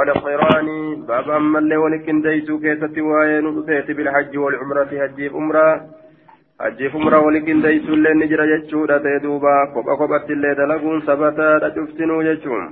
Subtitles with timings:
[0.00, 0.68] والقران
[1.08, 5.68] باب أما اللي ولكن ديسو كيست وين رفيت بالحج والعمرة هجيب عمرة.
[6.60, 9.54] هجيب عمرة ولكن ديسو اللي نجرى جتشورة تيدوبا.
[9.74, 12.64] كوبا كوبا اللي دلقون سبتا تشفتنو جتشون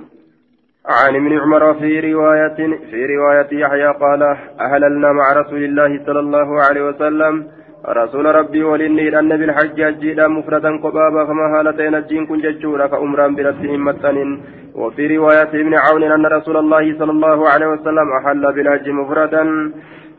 [0.97, 4.21] عن ابن عمر في رواية في رواية يحيى قال
[4.65, 7.35] أهللنا مع رسول الله صلى الله عليه وسلم.
[8.01, 13.85] رسول ربي ولني أن بالحج أجيدا مفردا قبابا كما هالتين الجين كن ججورا كأمران برسهم
[13.85, 14.17] متن
[14.79, 19.43] وفي رواية ابن عون أن رسول الله صلى الله عليه وسلم أحل بالحج مفردا.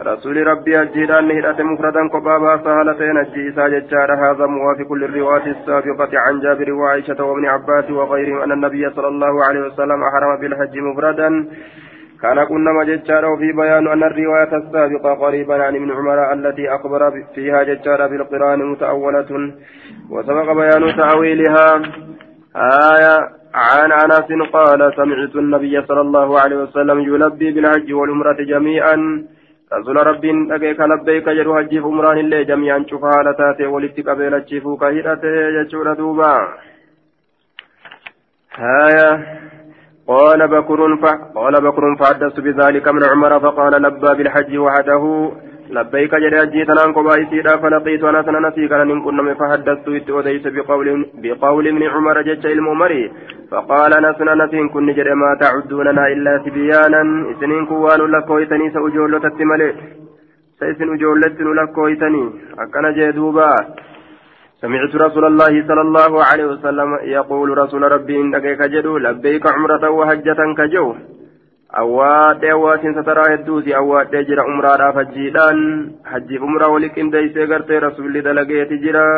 [0.03, 6.41] رسول ربي أجيدا أن هدأت مفردا قبابا فهالتين الجيسا ججارا هذا موافق للرواية السابقة عن
[6.41, 11.29] جابر وعائشة وابن عباس وغيرهم أن النبي صلى الله عليه وسلم أحرم بالحج مفردا.
[12.23, 17.63] كان كنا مججارا وفي بيان أن الرواية السابقة قريبا عن ابن عمر التي أخبر فيها
[17.63, 19.31] ججارا بالقرآن متأولة.
[20.11, 21.83] وسبق بيان تأويلها.
[22.97, 29.27] آية عن أنس قال سمعت النبي صلى الله عليه وسلم يلبي بالحج والعمرة جميعا.
[29.73, 35.29] رسول ربي أجيك لبيك جرو حج عمران اللي جميعا شوف حالتاته ولتك بين تشيفوك هيرته
[35.61, 36.49] يجور دوبا.
[38.59, 39.11] آية
[40.09, 40.81] قال بكر.
[41.35, 45.33] قال بكر فحدثت بذلك من عمر فقال لبى بالحج وحده.
[45.77, 50.89] لبيك جري أجيتنا قبائسيدا فلقيت أنا سننسي كان إن كنا فحدثت إتوديس بقول
[51.23, 53.03] بقول ابن عمر جج المؤمري
[53.51, 57.03] فقال أنا سننسي كن جري ما تعدوننا إلا تبيانا.
[57.33, 59.71] إسنين كوان لكويتني سأجول تتملي.
[60.59, 62.25] سيسن أجولت لكويتني
[62.63, 63.51] أكن جدوبا.
[64.61, 68.45] سمعت رسول الله صلى الله عليه وسلم يقول رسول ربي إنك
[69.07, 70.87] لبيك عمرة وحجة كجو.
[71.79, 78.73] أواد أواتين سترى هدوسي أواد جرى عمرة رافجيدان حجي عمرة ولكن ديسي قرتي رسول دلقيت
[78.73, 79.09] جرى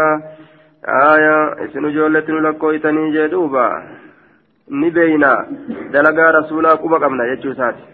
[1.12, 3.82] آية اسن جولة لكويتني جدوبا
[4.70, 5.46] نبينا
[5.92, 7.84] دلقا رسولا قبا قمنا يجوساتي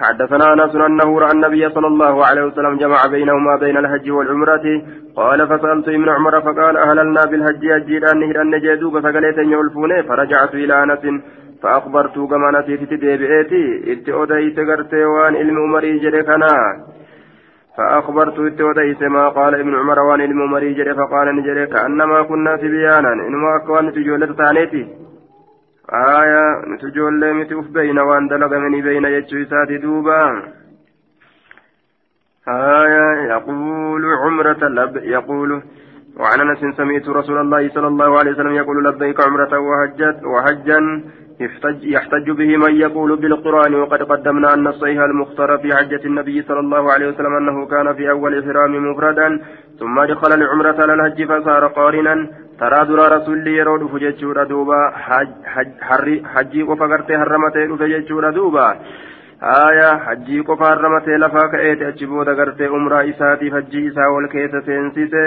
[0.00, 4.66] حدثنا انس انه راى النبي صلى الله عليه وسلم جمع بينهما بين الحج والعمره
[5.16, 10.54] قال فسالت ابن عمر فقال اهللنا بالحج اجيل ان ان جدوب فقالت ان يولفوني فرجعت
[10.54, 11.04] إلى انس
[11.63, 16.55] فاخبرت كما نسيت ديبئتي ات اوديت غرتي وان علم عمري جركنا
[17.77, 23.13] فأخبرت التوديس ما قال ابن عمر وان علم عمري جري فقال نجري كأنما كنا سبيانا
[23.13, 24.87] إنما أكوان تجولة تانيتي
[25.93, 30.43] آية نتجول متي أف بين وان دلق مني بين يجوسات دوبا
[32.47, 35.61] آية يقول عمرة لب يقول
[36.16, 40.80] وعن أنس سمعت رسول الله صلى الله عليه وسلم يقول لبيك عمرة وحجت وحجا
[41.40, 46.60] يحتج, يحتج به من يقول بالقرآن وقد قدمنا أن الصحيح المختار في حجة النبي صلى
[46.60, 49.40] الله عليه وسلم أنه كان في أول إحرام مفردا
[49.78, 52.30] ثم دخل العمرة على الحج فصار قارنا.
[52.60, 52.80] ترى
[53.56, 54.92] yeroo dhufu jechuudha duuba
[56.34, 58.76] hajjii qofa gartee harramatee dhufe jechuudha duuba
[59.40, 64.60] haya hajjii qofa harramatee lafaa ka'eeti achi booda gartee umraa isaatiif hajjii isaa wal keessa
[64.66, 65.22] seensise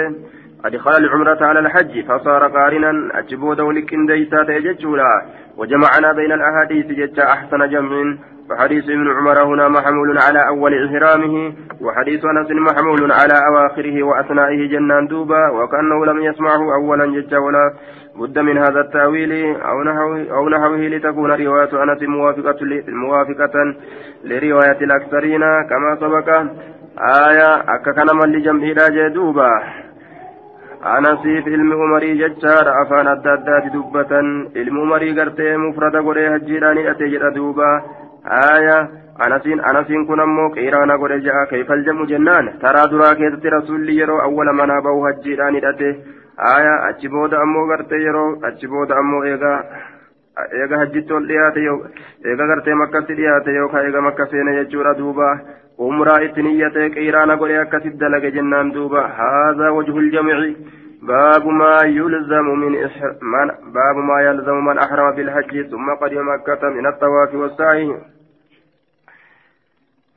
[0.64, 3.18] أدخل العمرة على الحج فصار قارنا.
[3.18, 5.22] أجبود ولكن ديسات يجتشولا
[5.56, 8.16] وجمعنا بين الأحاديث جتا أحسن جمع.
[8.50, 11.52] فحديث ابن عمر هنا محمول على أول إحرامه.
[11.80, 15.50] وحديث أنس محمول على أواخره وأثنائه جنان دوبا.
[15.50, 17.74] وكأنه لم يسمعه أولا جتا ولا
[18.16, 19.32] بد من هذا التأويل.
[19.56, 22.58] أو نحوه, أو نحوه لتكون رواية أنس موافقة,
[22.88, 23.74] موافقة
[24.24, 25.40] لرواية الأكثرين.
[25.40, 26.28] كما سبق
[27.28, 29.50] آية أكا من لجمع جدوبا.
[30.96, 32.72] Anasiif ilmi umarii jechaadha.
[32.82, 34.26] Afaan adda addaati dubbatan.
[34.54, 37.70] Ilmi umarii gartee mufrada godhee hajjiidhaan hidhate jedha duuba.
[38.24, 38.76] Haya
[39.26, 41.46] anasiin anasiin kun ammoo qiraana godhe ja'a.
[41.46, 42.52] Kayfal jedhamu jennaan?
[42.60, 45.90] Taraa duraa keessatti rasuulli yeroo awwala manaa bahu hajjiidhaan hidhate.
[46.36, 49.58] Haya achi booda ammoo gartee yeroo achi booda ammoo eegaa
[50.61, 51.63] eega hajjitti ol dhiyaate
[52.31, 55.29] eega gartee makkatti dhiyaate yookaan eega makka seene jechuudha duuba
[55.87, 60.53] umraa itti niyyatee qiraana godhe akkasit dalage jennaan duuba haadha wajhul jamici
[61.01, 62.71] باب ما يلزم من
[63.21, 67.93] من باب ما يلزم من أحرم بالحج ثم قدم مكة من الطواف والسعي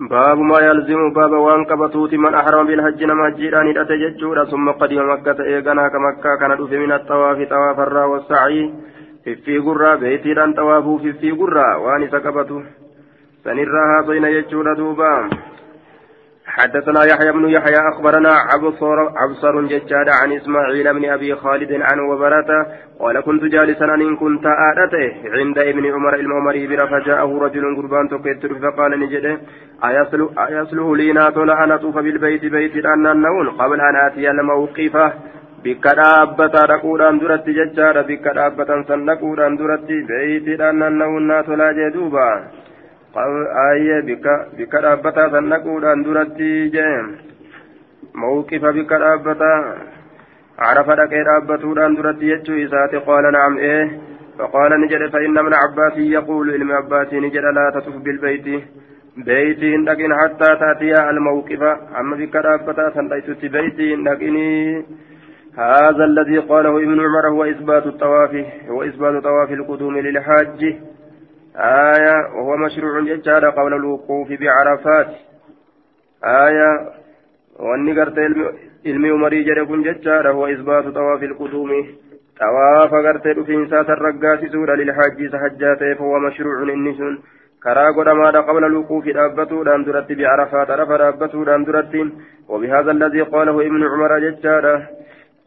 [0.01, 5.45] باب ما يلزم باب وان كبتوت من أحرم بالحج نما جيران الأتججور ثم قدم مكة
[5.45, 6.51] إيغانا كمكة كان
[6.85, 8.75] من الطواف طواف الرا والسعي
[9.36, 12.62] في قرى بيتيران طوافه في في قرى وان سكبتو
[13.44, 15.30] سنرها بين يجور دوبا
[16.46, 22.68] حدثنا يحيى بن يحيى أخبرنا عبصر عبصر ججاد عن إسماعيل بن أبي خالد عن وبرة
[23.00, 28.56] قال كنت جالسا أن كنت آلته عند ابن عمر المعمري بر فجاءه رجل قربان تكتر
[28.56, 29.38] فقال نجده
[30.40, 35.14] أيصلح لي ناتول أن أطوف بالبيت بيت أن النون قبل أن آتي الموقفة
[35.68, 41.92] bikka dhaabbataa dhaquudhaan duratti jechaadha bikka dhaabbatan san dhaquudhaan duratti beeytiidhaan naanna'uun naa tolaa jee
[41.96, 42.26] duuba
[43.66, 46.96] aayee bikka dhaabbataa san dhaquudhaan duratti jee
[48.24, 49.62] mawqifa bikka dhaabbataa
[50.66, 53.82] عرف dhaqee dhaabbatuudhaan duratti jechuu isaati qaala nacam ee
[54.40, 58.48] فقال نجد فإن ابن عباس يقول علم عباس نجد لا تطف بالبيت
[59.28, 61.62] بيتي لكن حتى تأتي الموقف
[62.00, 64.36] أما بك رابطة سنتيت بيتي لكن
[65.58, 70.64] هذا الذي قاله ابن عمر هو إثبات الطواف هو إثبات طواف القدوم للحاج
[71.56, 75.08] آية وهو مشروع ججال قول الوقوف بعرفات
[76.24, 76.92] آية
[77.60, 78.20] وأني قرت
[79.84, 81.80] jechaadha huwa isbaatu xawaafi ilquduumi
[82.40, 87.18] xawaafa gartee dhufiinsaa san raggaasisuudha lilhajji isa hajjaa ta'eef huwa mashruucun inni sun
[87.60, 92.12] karaa godhamaadha qabla luquufi dhaabbatuudhaan duratti bi'arafaat arafa dhaabbatuudhaan duratti
[92.50, 94.90] وبهذا الذي قاله ابن عمر ججارة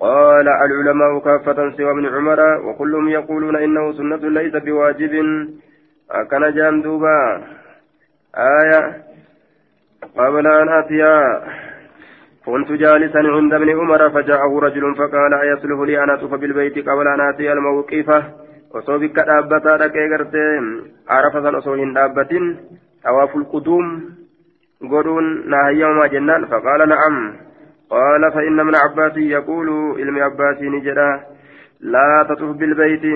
[0.00, 5.14] قال العلماء كافة سوى ابن عمر وكلهم يقولون إنه سنة ليس بواجب.
[6.10, 7.18] أكن جاندوبا
[8.36, 8.80] آية.
[10.16, 11.42] قبل أن أتيا.
[12.46, 17.20] كنت جالسا عند ابن عمر فجاءه رجل فقال أيصلح لي أن أطوف بالبيت قبل أن
[17.20, 18.24] آتي الموقفة
[18.70, 20.50] osoo bikka dhaabbataa dhaqee gartee
[21.14, 22.44] arafa san osoo hin dhaabbatin
[23.02, 23.86] tawaaful quduum
[24.92, 27.16] godhuun na hayyamamaa jennaan faqaala na'am
[27.90, 31.08] inna min abbaasii yaquulu ilmi abbaasii ni jedha
[31.80, 33.14] laa tatuf bilbeyti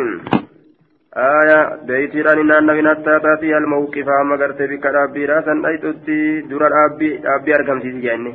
[1.14, 6.18] aya beeytiidhaan hin naannawin hattaa taatii almawqifa amma gartee bikka dhaabbiidhaa san dhayxutti
[6.50, 8.32] dura dhaabbii argamsiisi jenne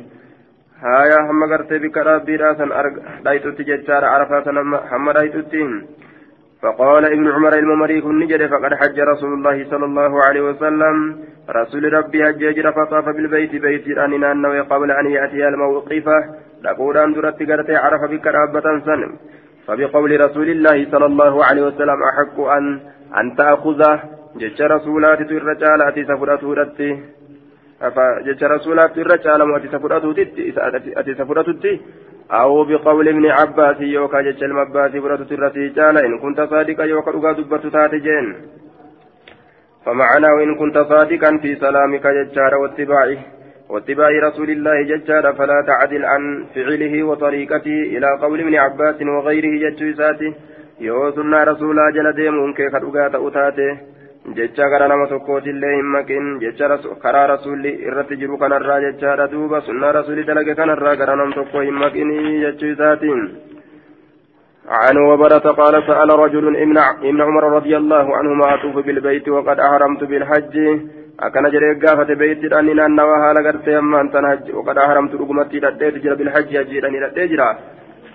[0.82, 2.72] haya hamma gartee bikka dhaabbiidhaa san
[3.24, 4.62] dhayxutti jechaadha arafaa san
[4.92, 5.64] hamma dhayxutti
[6.62, 10.96] فقال ابن عمر الممري كن فقد حج رسول الله صلى الله عليه وسلم
[11.50, 16.18] رسول ربي حج يجر فطاف بالبيت بيت أننا أنه قبل أن يأتي الموقفة
[16.64, 19.02] تقول أن درت قرتي عرف بك رابة سن.
[19.66, 22.80] فبقول رسول الله صلى الله عليه وسلم أحق أن
[23.20, 24.00] أن تأخذه.
[24.36, 26.54] جج رسولات الرجال أتي سفرته
[28.26, 31.80] jecha rasuulaatti irra caalamu ati isa fudhatutti
[32.32, 37.32] أو بقول ابن عباس يوكا جتش المباس فرة الرتي جال إن كنت صادقا يوكا لغا
[37.32, 38.26] دبت تاتجين.
[39.84, 43.18] فمعنى وإن كنت صادقا في سلامك جتشار واتباعه
[43.68, 50.34] واتباع رسول الله جتشار فلا تعدل عن فعله وطريقته إلى قول ابن عباس وغيره جتشيساته
[50.80, 53.78] يوسنا رسولا جل ديمون كيف أتاته
[54.88, 56.66] nama tokkootillee hin maqin jecha
[57.02, 61.74] karaa rasuulli irratti jiru kanarraa jechaadha duuba sunnaa rasuulli dalage kanarraa gara nam tokko hin
[61.74, 63.49] maqinii jechuu isaatiin
[64.68, 70.56] عن وبرة قال سأل رجل ابن عمر رضي الله عنهما أطوف بالبيت وقد أهرمت بالحج.
[71.20, 75.94] أكن جري قافة بيت أني نانوا هالا قرتي أما أنت نهج وقد أهرمت رقمتي لديت
[75.94, 77.48] جرى بالحج أجيرني لديت جرى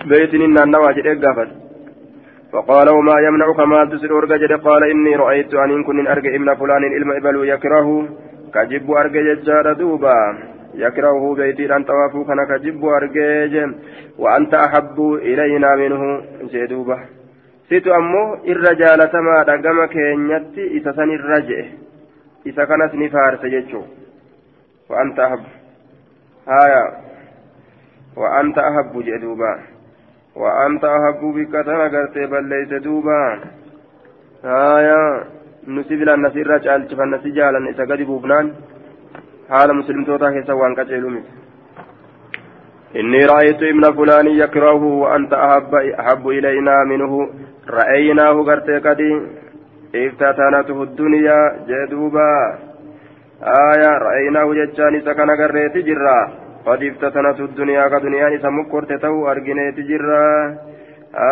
[0.06, 1.48] بيت نانوا جري قافة.
[2.54, 7.18] فقال وما يمنعك؟ ما تسر أرجع قال إني رأيت أن كن أرجع ابن فلان إلما
[7.18, 7.88] إبل يكره
[8.54, 10.16] كجب أرجع جار دوبا.
[10.75, 13.67] يكرهه بيتي أن توافو كان كجب أرجع
[14.19, 16.03] وأنت أحب إلينا منه
[16.53, 16.99] جدوبا
[17.71, 21.67] situ ammoo irra jaalatamaadha gama keenyatti isa san irra je'e
[22.51, 23.85] isa kanas ni faarse jechuu
[24.91, 25.51] wa'anta ahabbu
[26.51, 26.83] haya
[28.17, 29.53] wa'anta ahabbu jedhe duuba
[30.37, 33.41] وأنت أحب بك تنقرت بل ليس دوبا
[34.45, 35.25] آية
[35.69, 38.55] نسبل النسير رجال فالنسي جالا إذا قد بوبنان
[39.51, 41.23] حال مسلم توتا كيسا وان كتلومي
[42.97, 47.13] إني رأيت ابن فلان يكرهه وأنت أحب, أحب إلينا منه
[47.71, 49.13] رأيناه قرت قدي
[49.95, 52.31] افتتنته الدنيا جدوبا
[53.43, 56.19] آية رأيناه ججاني سكن قريت جرا
[56.67, 60.25] قد افتتنت الدنيا كدنيا سمكرت تو أرجنيت جرا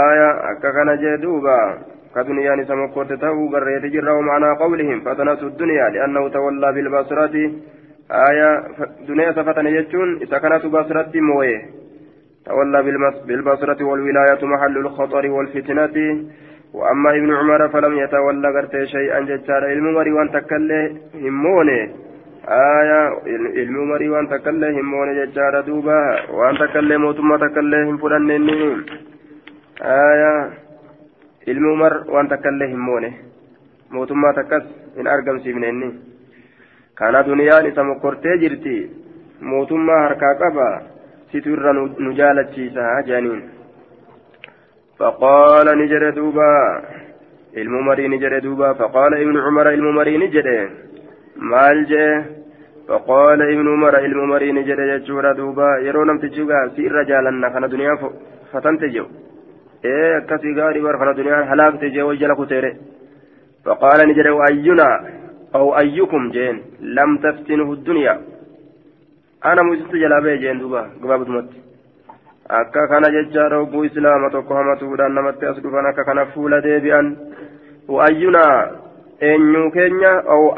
[0.08, 1.58] آية أككن جدوبا
[2.14, 7.36] كدنيا سمكرت تو قريت جرا ومعنى قولهم فتنت الدنيا لأنه تولى بالبصرة
[8.13, 8.49] آية
[9.07, 11.61] دنيا سفتن يجون إذا كانت بصرة مويه
[12.45, 12.79] تولى
[13.27, 15.95] بالبصرة والولاية محل الخطر والفتنة.
[16.73, 21.81] وأما ابن عمر فلم يتولى قرت شيئا ججار علم مري وأن تكله همونه
[22.79, 23.01] آية
[23.57, 25.99] علم مري وأن تكله همونه ججار دوبا
[26.31, 28.61] وأن تكله موتما تكله هم فلنني
[29.81, 30.33] آية
[31.47, 33.13] علم مر وأن تكله همونه
[33.91, 34.65] موتما تكس
[34.99, 35.37] إن أرقم
[37.03, 38.89] سيبنني كان دنيان إسا مكورتي جرتي
[39.41, 40.81] موتما هركا قبا
[41.31, 41.65] ستر
[41.99, 43.41] نجالتشيسا جانين
[44.99, 46.81] فقال نجر دوبا
[47.57, 50.47] الممري نجر دوبا فقال ابن عمر الممري نجر
[51.51, 52.25] مال جه
[52.87, 57.95] فقال ابن عمر الممري نجر يجور دوبا يرون امتجوغا سير رجالا خنا دنيا
[58.51, 59.05] فتنت جو
[59.85, 62.65] إيه كسي غاري ور خنا دنيا هلاك تجي وجل كتير
[63.65, 64.89] فقال نجر واينا
[65.55, 68.21] أو أيكم جين لم تفتنه الدنيا
[69.45, 71.49] أنا مجلس جلابي جين دوبا قباب دمت
[72.49, 77.15] akka kana jechaadha hogguu islaama tokko hamatuudhaan namatti as dhufan akka kana fuula deebi'an
[77.87, 78.57] wa'ayyunaa
[79.29, 80.49] eenyuu keenya oo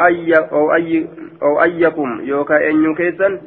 [1.65, 3.37] ayyakum yookaan eenyuu keessan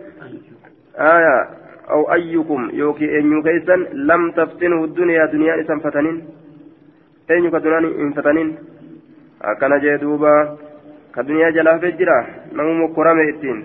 [1.97, 6.23] oo ayyukum yookiin eenyuu keessan lam taftinuu duniyaa duniyaan isan fatanin
[7.29, 8.57] eenyu ka duniyaan hin fatanin
[9.41, 9.81] akkana
[11.55, 13.65] jalaafee jira namu mokkorame ittiin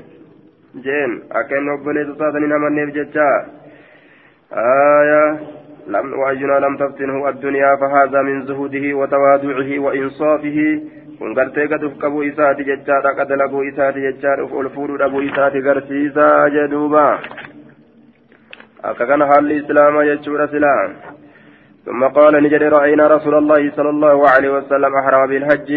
[0.83, 3.36] jeen akka inni obboleessa taatanii namanneef jechaa
[4.53, 5.39] آية
[5.88, 10.81] لم وأينا لم تفتنه الدنيا فهذا من زهده وتواضعه وإنصافه
[11.19, 15.62] kun gartee gad uf qabuu isaati jechaadha qadalaguu isaati jechaadha uf ol fuudhuu dhabuu isaati
[15.62, 17.03] garsiisaa jedhuuba
[18.89, 20.83] akka kana haalli islaamaa jechuudha silaa
[21.86, 25.69] ثم قال نجد رأينا رسول الله صلى الله عليه وسلم أحرم بالحج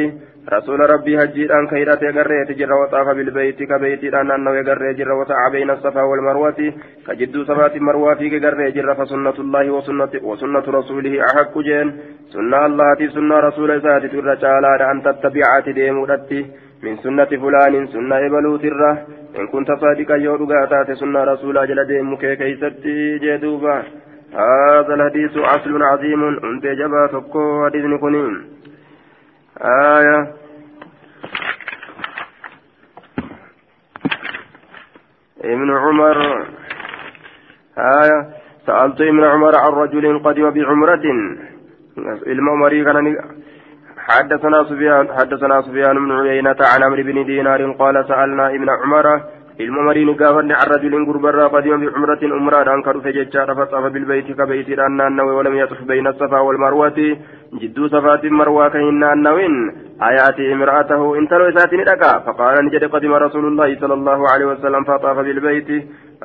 [0.52, 5.50] رسول ربي هجي أن كيرات يقرأ جر وطاف بالبيت كبيت أن أنه يقرأ جر وسعى
[5.52, 6.72] بين الصفا والمروة
[7.06, 11.88] كجد صفات مروة في يقرأ جر فسنة الله وسنة, وسنة رسوله أحق جين.
[12.32, 16.46] سنة الله سنة رسول ذات الرجال أن تتبعات ديمودتي
[16.82, 18.92] من سنة فلان سنة إبلوت الره
[19.38, 23.82] إن كنت صادقا يورغا سنة رسول جل ديمك كيستي جدوبا.
[24.34, 28.34] هذا الحديث أصل عظيم أنت جبا تكو حديث كنين
[29.60, 30.32] آية.
[35.44, 36.46] ابن عمر.
[37.78, 38.28] آية.
[38.66, 41.04] سألت ابن عمر عن رجل قدم بعمرة
[42.26, 42.72] الممر
[43.98, 45.08] حدثنا سفيان.
[45.18, 49.20] حدثنا سفيان بن عيينة عن عمرو بن دينار قال سألنا ابن عمر.
[49.60, 50.94] الممر قال عن رجل
[51.46, 57.16] قدم بعمرة أمرا أنكر فجت فصاف بالبيت كبيت أنه ولم يصف بين الصفا والمروة.
[57.90, 59.54] Safaatin marwaa ka hin naannawin
[60.08, 64.84] ayaati imra'atahu intalo isaati ni dhaqa faqaala ni jedhe qadima rasuulullaahi sala allahu alehi wasalam
[64.84, 65.78] faxafa bilbeyti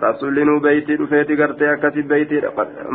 [0.06, 2.44] rasulli nuu beeytii dhufeeti gartee akkasi beeytii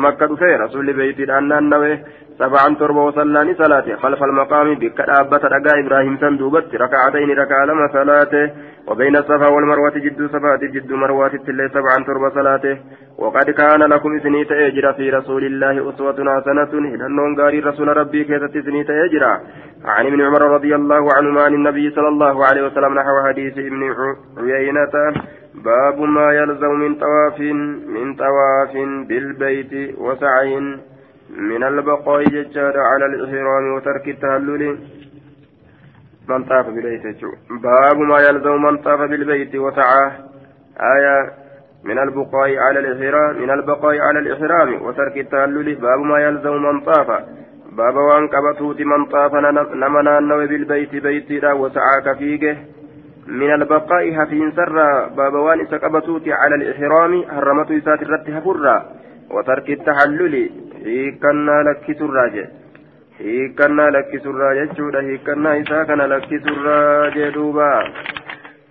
[0.05, 1.91] makka dhufe rasulli beeytiidhaan naannawe
[2.39, 7.93] sab'an torba wasallaani salaate khalfa almaqaami bikka dhaabbata dhagaa ibraahim san duubatti raka'atayni raka'a lama
[7.99, 8.43] salaate
[8.87, 12.79] وبين الصفا والمروة جد صفات جد مروة الليل سبعا تربة صلاته
[13.19, 18.59] وقد كان لكم سنيت أجرا في رسول الله أسوة حسنة هدنون غاري رسول ربي كيست
[18.67, 19.41] سنيت أجرا
[19.85, 23.83] عن ابن عمر رضي الله عنهما عن النبي صلى الله عليه وسلم نحو حديث ابن
[24.39, 24.95] عيينة
[25.55, 27.41] باب ما يلزم من طواف
[27.97, 28.73] من طواف
[29.09, 30.61] بالبيت وسعي
[31.39, 34.79] من البقاء ججار على الإحرام وترك التهلل.
[36.29, 37.25] من طاف بالبيت
[37.63, 40.11] باب ما يلزم من طاف بالبيت وسعى
[40.97, 41.33] آية
[41.85, 45.75] من البقاء على الإحرام من البقاء على الإحرام وترك التهلل.
[45.75, 47.09] باب ما يلزم من طاف
[47.78, 49.34] باب وان قبطوت من طاف
[49.74, 52.58] نمنا النوي بالبيت بيتي وسعى كفيقه
[53.28, 54.78] من البقاء هفين سر
[55.18, 58.76] باب وان قبطوت على الإحرام هرمت إسات الرد هفرا
[59.32, 60.36] وترك التحلل
[60.86, 62.48] إيكنا لك سراجه
[63.22, 67.68] hiikkannaa lakkisurraa jechuudha hiikkannaa isaa kana lakkisurraa jee duuba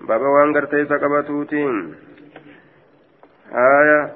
[0.06, 1.76] baba waan gartee isa qabatuutiin
[3.52, 4.10] آية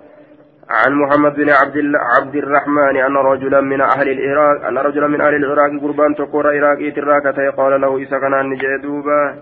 [0.70, 5.36] عن محمد بن عبد عبد الرحمن أن رجلا من أهل العراق أن رجلا من أهل
[5.36, 9.36] العراق قربان تقور عراقي تراكة قال له إذا كان النجي دوبا.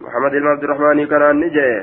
[0.00, 1.82] محمد بن عبد الرحمن كان النجي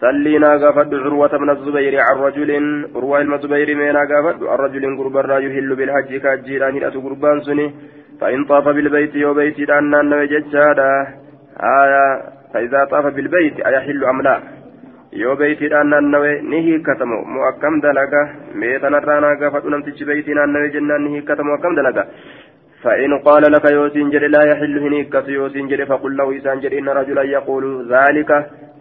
[0.00, 2.50] سلينا غافد عروة بن الزبير عن رجل.
[2.96, 7.74] عروة بن الزبير مينا غافد عن رجل قربان يهل بالحج كاجيران هدأت قربان سني
[8.20, 10.92] فإن طاف بالبيت يو بيت أن نوججادا
[11.60, 12.22] آية
[12.54, 14.63] فإذا طاف بالبيت أيحل أم لا؟
[15.22, 18.22] Yoo beeytiidhaan naannawe ni hiikkatamu moo akkam dalaga?
[18.60, 22.06] Mee tanarraa naa gaafadhu namtichi beeytii naannawe jennaan ni hiikkatamu akkam dalaga?
[22.84, 26.88] فإن قال لك يوسين جري لا يحل هنيكة يوسين جري فقل له إسان جري إن
[26.88, 28.30] رجلا يقول ذلك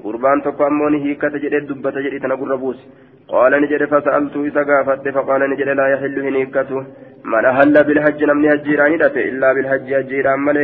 [0.04, 2.80] قربان تكو أموني هيكة جري دبة جري تنقل ربوس
[3.28, 6.72] قال نجري فسألت إذا قافت فقال نجري لا يحل هنيكة
[7.32, 8.94] من أهل بالحج نمني هجيران
[9.30, 10.64] إلا بالحج هجيران مله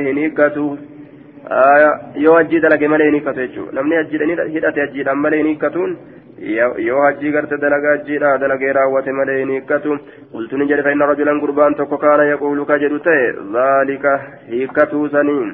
[1.46, 5.96] هنيكة آية يو هجي دلق مله هنيكة يجو نمني هجيران هدأت هجيران مله هنيكة
[6.40, 9.98] yoo hajjii garte dalagaa hajjiidha dalagee raawwate malee hin hiikkatu
[10.32, 14.14] qultu ni jedhe fa'inna rajulan gurbaan tokko kaana yaquulu ka jedhu ta'e zaalika
[14.52, 15.50] hiikkatuu saniin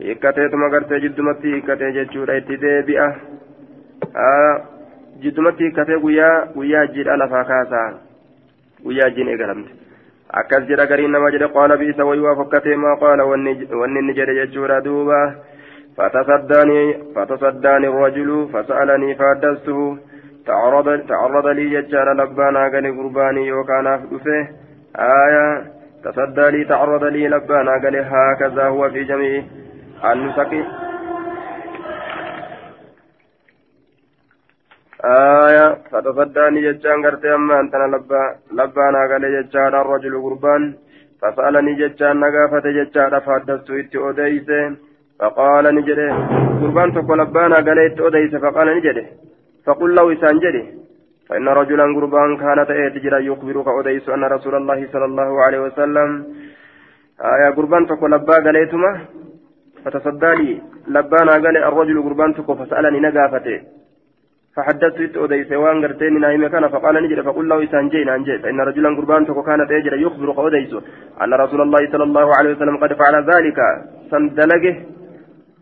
[0.00, 3.08] hiikkateetuma gartee jiddumatti hiikkatee jechuudha itti deebi'a
[5.22, 7.88] jiddumatti hiikkatee guyyaa guyyaa hajjiidha lafaa kaasaa
[8.84, 9.79] guyyaa hajjiin eegalamte
[10.32, 13.26] akkas jedha gariin nama jedhe qaala biisa wayyuu fokkatee maa qaala?
[13.26, 15.20] Wanni inni jedhe jechuudha duuba.
[17.14, 19.98] فتصداني الرجل فسألني فحدثته
[20.46, 24.48] تعرض تعرض لي ججار لبانا قال قرباني وكان أفدفه
[24.96, 25.62] آية
[26.04, 29.42] تصدى لي تعرض لي لبانا قال هكذا هو في جميع
[35.90, 38.22] فتصداني جتان قرتي أما أنتنا لبا
[38.58, 40.62] لبانا قال جتان الرجل قربان
[41.20, 44.76] فسألني جتان نقافة جتان فحدثت إتي أديسه
[45.20, 46.08] فقال نجده
[46.60, 49.06] قربان تقول لبانا قال إتي أديسه فقال نجده
[49.66, 50.64] فقل له إسان جده
[51.28, 56.08] فإن رجلا قربان كانت تجرى يخبرك أديس أن رسول الله صلى الله عليه وسلم
[57.34, 58.92] آية قربان تقول لبا قاليتما
[59.84, 60.50] فتصدى لي
[60.94, 63.60] لبانا قال الرجل قربان تقول فسألني نقافته
[64.56, 68.88] فحدثت أديس وان قرتين نايم كان فقال نجد فقل له إسان جين أنجي فإن رجلا
[68.96, 70.72] قربان تقول كانت تجرى يخبرك أديس
[71.22, 73.58] أن رسول الله صلى الله عليه وسلم قد فعل ذلك.
[74.10, 74.76] سندلقه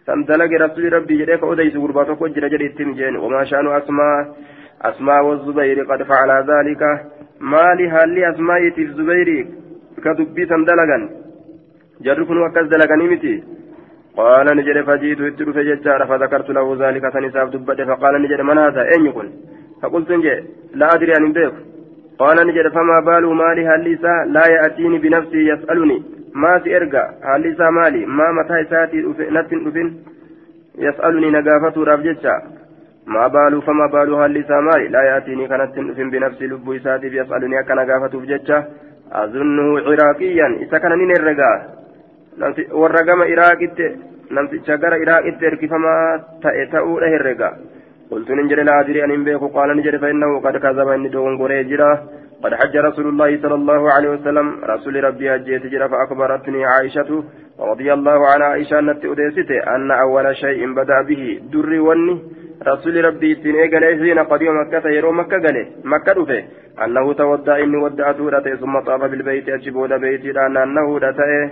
[0.06, 4.14] سندلقه رسول ربي جريك أديس قربان تقول جرى جرى التمجين وما شأن أسماء
[4.90, 6.82] أسماء والزبير قد فعل ذلك.
[7.40, 9.28] ما لهالي أسماء في الزبير.
[10.04, 10.98] كدبي سندلقا
[12.04, 13.57] جركن وكز دلقني متي
[14.17, 19.05] قال نجد فجيت اتر فججار فذكرت له ذلك سنساب دبته فقال نجد من هذا أين
[19.05, 19.27] يكون
[19.81, 21.53] فقلت نجد لا أدري أن بيك
[22.19, 23.85] قال نجد فما بال مالي هل
[24.35, 26.03] لا يأتيني بنفسي يسألني
[26.35, 28.97] ما سيرجع هل مالي ما متى ساتي
[29.35, 29.93] نتن
[30.77, 32.35] يسألني نقافته رابجتشا
[33.07, 37.73] ما بال فما بال هل مالي لا يأتيني كانت تنفن بنفسي لب إساتي يسألني أكا
[37.75, 38.57] نقافته بجتشا
[39.11, 41.11] أظنه عراقيا إذا كان نين
[42.82, 43.86] warra gama iraaqitti
[44.30, 47.50] namticha gara iraaqitti erkifamaa ta'e ta'uudha herrega.
[48.10, 51.90] قلت نجري لا أدري أن بيك قال نجري فإنه قد كذب إني دوغن قريجرا
[52.42, 57.10] قد حج رسول الله صلى الله عليه وسلم رسول ربي هجيت جرا فأخبرتني عائشة
[57.60, 58.88] رضي الله عنها عائشة أن
[59.74, 62.14] أن أول شيء بدأ به در وني
[62.66, 66.42] رسول ربي تين إيقالي حين قديم مكة يرو مكة قالي مكة رفه
[66.84, 71.50] أنه تودى إني ودعته ثم طاف بالبيت أجبود بيتي لأن أنه رتئه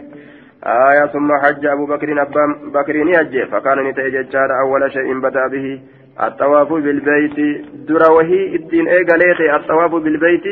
[0.63, 5.81] آية ثم حج أبو بكر أبا بكر يجي فكان نتيجة أول شيء بدأ به
[6.23, 10.43] الطواف بالبيت دروه الدين إيجاليتي الطواف بالبيت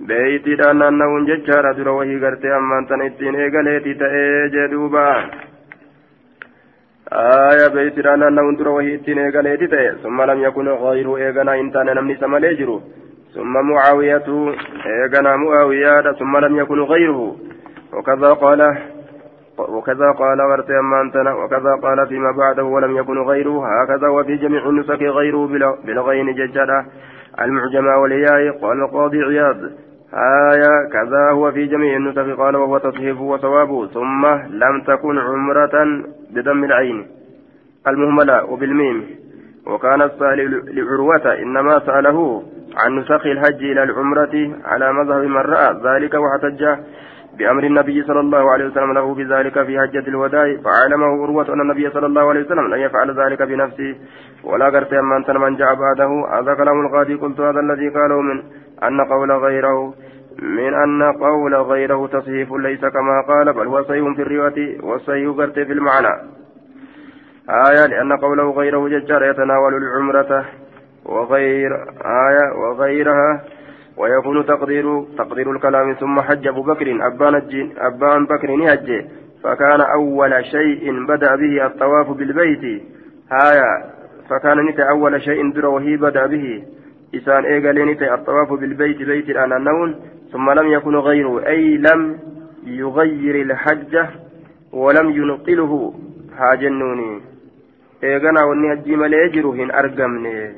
[0.00, 5.30] بيتي دان أنه ججار دروه قرتي أما أنت الدين إيجاليتي تأجي دوبا
[7.12, 12.16] آية بيتي دان أنه دروه الدين إيجاليتي تأجي ثم لم يكن غير إيجانا إنتان نمني
[12.16, 12.80] سمالي
[13.34, 14.28] ثم معاوية
[14.86, 17.36] إيجانا معاوية ثم لم يكن غيره
[17.92, 18.60] وكذا قال
[19.57, 23.83] وكذا قال ورتي أمانتنا وكذا قال فيما بعده ولم يكن غيره.
[23.83, 25.47] هكذا وفي جميع النسك غيره
[25.85, 26.85] بلغين ججدا
[27.41, 29.57] المعجمة والياء قال القاضي عياض.
[30.53, 36.63] آية كذا هو في جميع النسك قال وهو تصحيف وصوابه ثم لم تكن عمرة بدم
[36.63, 37.07] العين.
[37.87, 39.05] المهملة وبالميم.
[39.67, 42.43] وكان السائل لعروة إنما سأله
[42.77, 46.65] عن نسخ الحج إلى العمرة على مذهب من رأى ذلك واحتج
[47.37, 51.89] بأمر النبي صلى الله عليه وسلم له بذلك في حجة الوداع فعلمه عروة أن النبي
[51.89, 53.95] صلى الله عليه وسلم لن يفعل ذلك بنفسه
[54.43, 58.43] ولا قرت أن من جاء بعده هذا كلام القاضي قلت هذا الذي قاله من
[58.83, 59.93] أن قول غيره
[60.41, 65.59] من أن قول غيره تصحيف ليس كما قال بل هو صحيح في الرواية والصحيح قرت
[65.59, 66.13] في المعنى.
[67.49, 70.45] آية لأن قوله غيره ججار يتناول العمرة
[71.05, 71.71] وغير
[72.05, 73.43] آية وغيرها
[73.97, 79.05] ويكون تقدير تقدير الكلام ثم حج أبو بكر أبان, أبان بكر يهج
[79.43, 82.83] فكان أول شيء بدأ به الطواف بالبيت.
[83.31, 83.93] هايا
[84.29, 86.63] فكان نت أول شيء در وهي بدأ به.
[87.15, 89.95] إسان إيقال نت الطواف بالبيت بيت الآن النون.
[90.31, 92.19] ثم لم يكن غيره أي لم
[92.65, 93.97] يغير الحج
[94.73, 95.93] ولم ينقله.
[96.37, 97.21] هاجنوني
[98.03, 100.51] إيقنا وني هجي مليجره إن أرقمني.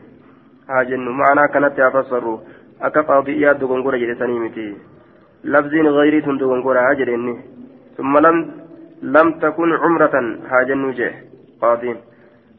[0.69, 2.39] هاجنو معنى كانت يفسروا
[2.79, 4.65] akka qaadiyyaa dogongora jedhetanii miti
[5.43, 7.35] lafziin gayrii tun dogongoraa jedhenni
[7.97, 8.45] summa lam
[9.01, 11.13] lam takun cumratan haa jennuu jee
[11.61, 11.97] qaadiin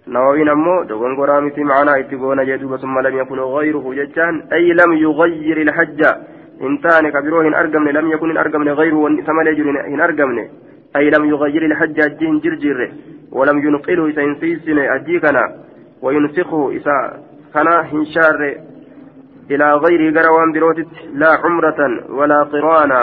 [0.07, 4.72] nawawiin ammoo dogongoraa miti macanaa itti goona jee duuba summa lam yakun gayruhu jechaan ay
[4.81, 6.14] lam yugayyir ilhajja
[6.61, 9.76] hin taane ka biroo hin argamne lam yakun hin argamne gayruhu wanni isa malee jiru
[9.90, 10.48] hin argamne
[10.94, 12.90] ay lam yugayyir ilhajja ajjii hin jirjirre
[13.33, 15.57] ولم ينقله إذا إنسيسن أجيكنا
[16.02, 17.22] وينسخه إذا
[17.55, 18.57] كان هنشار
[19.50, 20.88] إلى غير قروان بروتت
[21.20, 21.80] لا عمرة
[22.18, 23.02] ولا قرانا.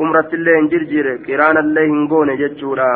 [0.00, 2.92] عمرة اللين جرجر قرانا اللين قون جتشورا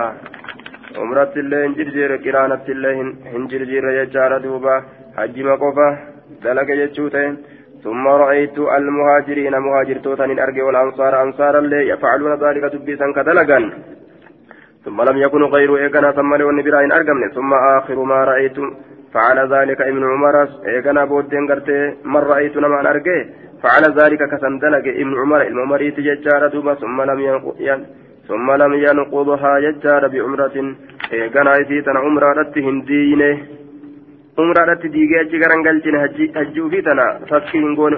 [1.01, 4.77] عمرة اللين جرجر قرانا اللين هنجرجر يجار دوبا.
[5.17, 5.89] حج مقفة
[6.45, 7.33] دلق جتشوتين
[7.85, 11.13] ثم رأيت المهاجرين مهاجر توتان الأرجي والأنصار.
[11.23, 13.61] أنصار اللي يفعلون ذلك دبيسا كدلقا
[14.85, 18.57] ثم لم يكن غير إيقنا ثم لون براين أرقمني ثم آخر ما رأيت
[19.15, 20.37] فعل ذلك ابن عمر
[20.69, 23.19] ايغنا بودين غرتي من رأيت نما ارجع
[23.63, 27.59] فعل ذلك كسندلك ابن عمر الممر تججار دوبا ثم لم ينقض
[28.29, 30.57] ثم لم ينقضها ججار بعمرة.
[31.13, 33.39] ايغنا في تن عمرة هندينه
[34.41, 37.97] umraadhatti diigee achi garan galchine hajji ufii tana taskii hin goone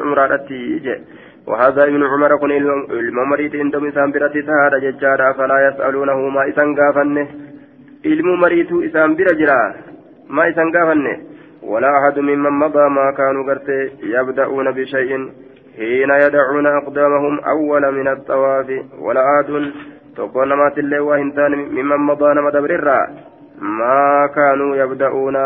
[1.47, 7.27] وهذا ابن عمر كن الممريت عندهم إسان برتي تهاد ججارا فلا يسألونه ما إسان قافنه
[8.43, 9.75] مريت إسان برجرا.
[10.33, 11.17] ما إسان قافنه
[11.63, 13.69] ولا أحد ممن مضى ما كانوا قرت
[14.03, 15.11] يبدأون بشيء
[15.77, 18.67] حين يدعون أقدامهم أول من الطواف.
[18.99, 19.73] ولا أحد
[20.17, 23.07] تقول ما وهنتان ممن مضى نمد بررا
[23.61, 25.37] ما كانوا يبدأون.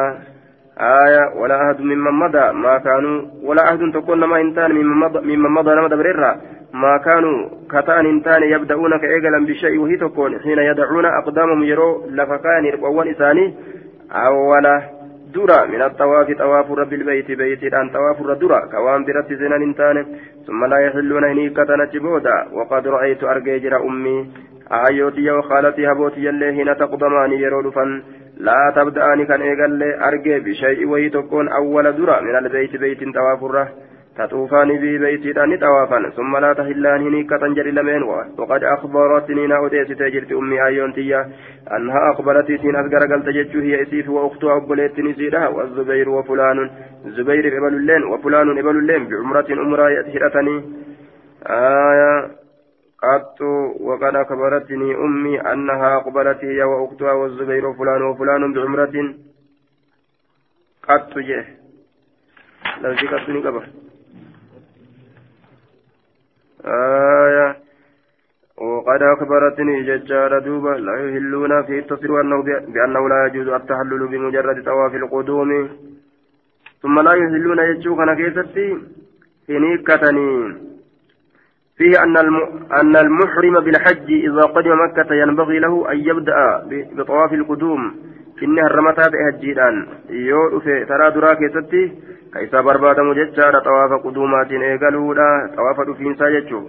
[0.81, 3.23] آية ولا أحد ممن مضى ما كانوا.
[3.43, 6.37] ولا أحد تكون ما إنتان ممن مضى نمد بررا
[6.75, 13.09] ما كانوا كتان إنتان يبدأون كإيجلا بشيء وهي تكون حين يدعون أقدامهم يرو لفكان يرقوان
[13.09, 13.55] إساني
[14.13, 14.83] أولا
[15.35, 20.07] درا من الطواف طواف رب البيت بيت الآن طواف الردرا كوان برت زنان إنتان
[20.47, 24.31] ثم لا يحلون هنيكة نتبودا وقد رأيت أرجيجر أمي
[24.73, 27.73] آيوتي وخالتي هبوتي اللي هنا تقدمان يرو
[28.37, 33.69] لا تبدأني كان إيقال أرجي بشيء وهي تكون أول درة من البيت بيت توافره
[34.19, 38.03] تطوفان في بيتي توافا ثم لا تهلان هنيكة تنجري لمن
[38.39, 41.29] وقد أخبرتني نأوديس تجرت أمي أيونتية
[41.77, 46.71] أنها أقبلت سين أذكر قلت جتشو هي إسيف وأختها أقبلت نسيرها والزبير وفلان
[47.05, 50.57] زبير إبل اللين وفلان إبل اللين بعمرة أمرا يأتهرتني
[51.47, 52.31] آية
[53.03, 53.41] قط
[53.81, 59.15] وقد أخبرتني أمي أنها أقبلت هي وأختها والزبير وفلان وفلان بعمرة
[60.89, 61.45] قط جه
[62.83, 63.65] لو قط نقبر
[66.67, 67.57] آية.
[68.59, 74.95] وقد أخبرتني ججار دوبا لا يهلون في التصير أنه بأنه لا يجوز التحلل بمجرد طواف
[74.95, 75.69] القدوم.
[76.83, 78.79] ثم لا يهلون يجوك أنا كيستي
[79.51, 80.55] هنيكتني
[81.77, 82.17] فيه أن
[82.81, 86.63] أن المحرم بالحج إذا قدم مكة ينبغي له أن يبدأ
[86.97, 87.95] بطواف القدوم
[88.43, 91.93] إن هرمتها بهجيران يو ترى دراك ستي
[92.37, 96.63] كيسا برباد مججار طواف قدومات إيقالولا طواف دفينسا يجو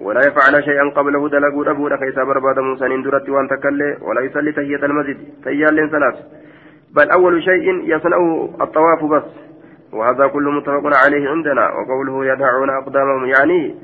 [0.00, 4.82] ولا يفعل شيئا قبله دلقوا أبونا كيسا برباد موسى درت وان تكلي ولا يصلي تهية
[4.84, 6.16] المسجد تيال ثلاث
[6.96, 9.28] بل أول شيء يصنعه الطواف بس
[9.92, 13.74] وهذا كله متفق عليه عندنا وقوله يدعون أقدامهم يعني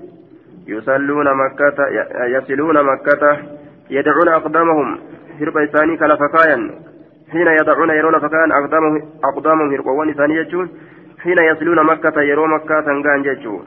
[0.66, 1.78] يصلون مكة
[2.26, 3.38] يصلون مكة
[3.90, 4.98] يدعون أقدامهم
[5.40, 6.70] هرب إساني كلفكايا
[7.32, 10.68] حين يدعون يرون فكان أقدامهم أقدامهم هربوان إساني يجون
[11.22, 13.64] حين يصلون مكة يرون مكة تنقان يجون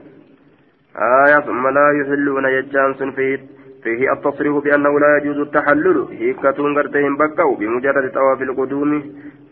[0.95, 3.39] آية ثم لا يحلون يجان فيه
[3.83, 6.07] فيه التصريح بأنه لا يجوز التحلل.
[6.11, 9.03] هيكة قرتهم بكوا بمجرد طواف القدوم.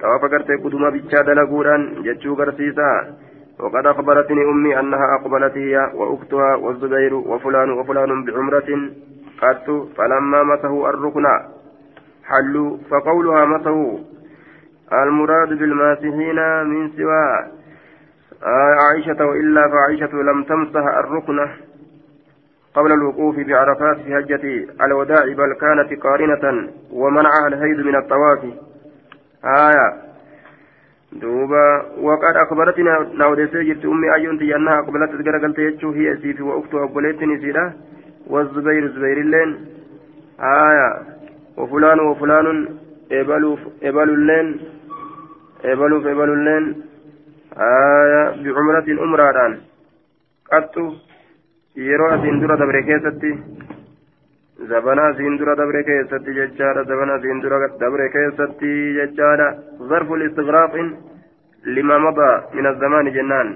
[0.01, 2.91] طواف قرتي قدوم بجاد لقوران جتشو قرسيسا
[3.59, 8.69] وقد أخبرتني أمي أنها أقبلت هي وأختها والزبير وفلان وفلان بعمرة.
[9.41, 11.25] قد فلما مسه الركن
[12.29, 13.99] حلوا فقولها مسه.
[14.93, 16.89] المراد بالماسحين من
[18.43, 21.47] سوى عائشة وإلا فعائشة لم تمسح الركن
[22.75, 28.43] قبل الوقوف بعرفات في هجة الوداع بل كانت قارنة ومنعها الهيد من الطواف.
[29.45, 29.93] آية.
[31.11, 31.85] دوبا.
[32.01, 37.73] وقد أخبرتنا ناوديسي جرت أمي أيونتي أنها أقبلت تقرقلت يجو هي أسيفي وأختها أقبلتني سيدا.
[38.27, 39.65] والزبير زبير اللين.
[40.39, 40.99] آية.
[41.57, 42.67] وفلان وفلان
[43.11, 44.59] إبلوا إبلوا اللين.
[45.65, 46.92] إبلوا إبلوا اللين.
[47.57, 48.85] آية بعمرة
[52.39, 53.31] dura dabre keessatti
[54.69, 59.47] zabana asiin dura dabre keessatti jechaadha zabana asiin dura dabre keessatti jechaadha
[59.89, 60.87] zarfu listigraaqin
[61.65, 63.49] lima mada min azamaani jennaan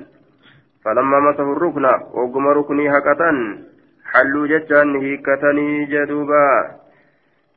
[0.83, 3.37] falamma masahu rukna ogguma ruknii haqatan
[4.13, 6.41] halluu jechaan hiikkatanii jedhuuba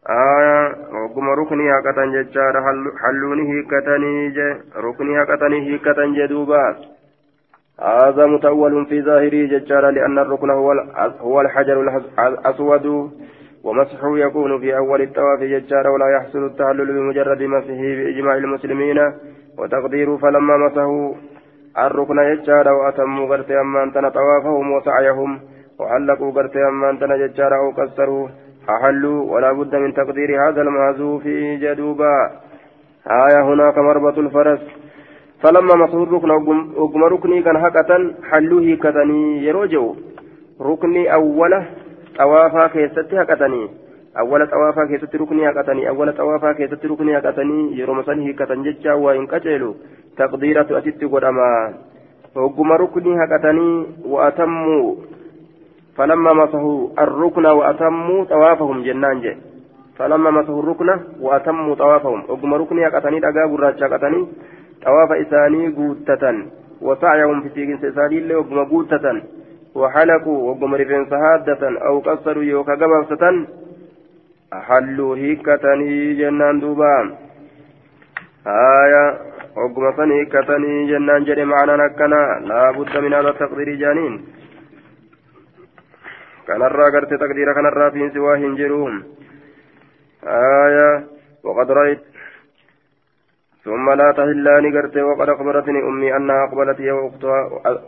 [0.08, 2.60] ogguma ruknii haqatan jechaadha
[3.02, 6.74] halluuni hiikkatanii je ruknii haqatanii hiikkatan jedhuuba
[7.80, 10.72] هذا متأول في ظاهره ججارا لأن الركن هو
[11.20, 12.86] هو الحجر الأسود
[13.64, 19.12] ومسحه يكون في أول الطواف ججارا ولا يحصل التهلل بمجرد مسحه بإجماع المسلمين
[19.58, 21.14] وتقدير فلما مسحوا
[21.78, 25.40] الركن ججارا وأتموا قرت أما أنتن طوافهم وسعيهم
[25.78, 28.28] وعلقوا قرت أما أنتن ججارا أو كسروا
[28.68, 31.24] أحلوا ولا بد من تقدير هذا المعزوف
[31.62, 32.30] جدوبا.
[33.06, 34.60] آية هناك مربط الفرس.
[35.42, 36.30] فلما مسحوا الركن
[36.76, 39.94] وقم ركني كان هكذا حلوة كتني يروجو
[40.60, 41.66] ركني أوله
[42.18, 43.48] طوافا كيستي هكذا
[44.18, 47.42] أول طوافا كيستي ركني هكذا أول طوافا كيستي ركني هكذا
[47.72, 49.74] يروم سنه كتن ججا وإن كجلو
[50.16, 51.74] تقديرة أتت قدما.
[52.36, 53.52] وقم ركني هكذا
[54.04, 54.94] وأتموا
[56.00, 59.36] فلما مسحوا الركن وأتموا طوافهم جنان
[59.98, 60.88] فلما مسحوا الركن
[61.20, 62.20] وأتموا طوافهم.
[62.28, 64.26] وقم ركني هكذا أقابوا الراجع هكذا
[64.84, 66.24] طواف إساني قوتة
[66.80, 69.06] وسعيهم في سيجن إساني اللي وقم قوتة
[69.74, 73.46] وحلقوا وقم رفين سهادة أو قصروا يوكا قبضة
[74.52, 77.06] حلوا هيكتني جنان دوبان.
[78.46, 79.04] آية.
[79.56, 82.22] وقم سن هيكتني جنان جري معنا نكنا.
[82.48, 84.39] لا بد من هذا التقدير جانين.
[86.56, 89.02] الرا قرت تقدير كان الرا في سواه جروم
[90.26, 91.04] آية
[91.44, 92.02] وقد رأيت
[93.64, 97.38] ثم لا تهلان قرت وقد أخبرتني أمي أنها أقبلت هي وأختها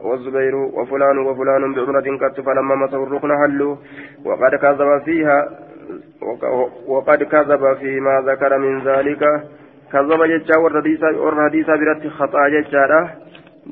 [0.02, 3.76] والزبير وفلان وفلان بعمرة قد فلما مسوا الركن حلوا
[4.24, 5.38] وقد كذب فيها
[6.86, 9.22] وقد كذب فيما ذكر من ذلك
[9.92, 10.58] كذب جتا
[11.24, 13.10] والحديث برت خطأ جتا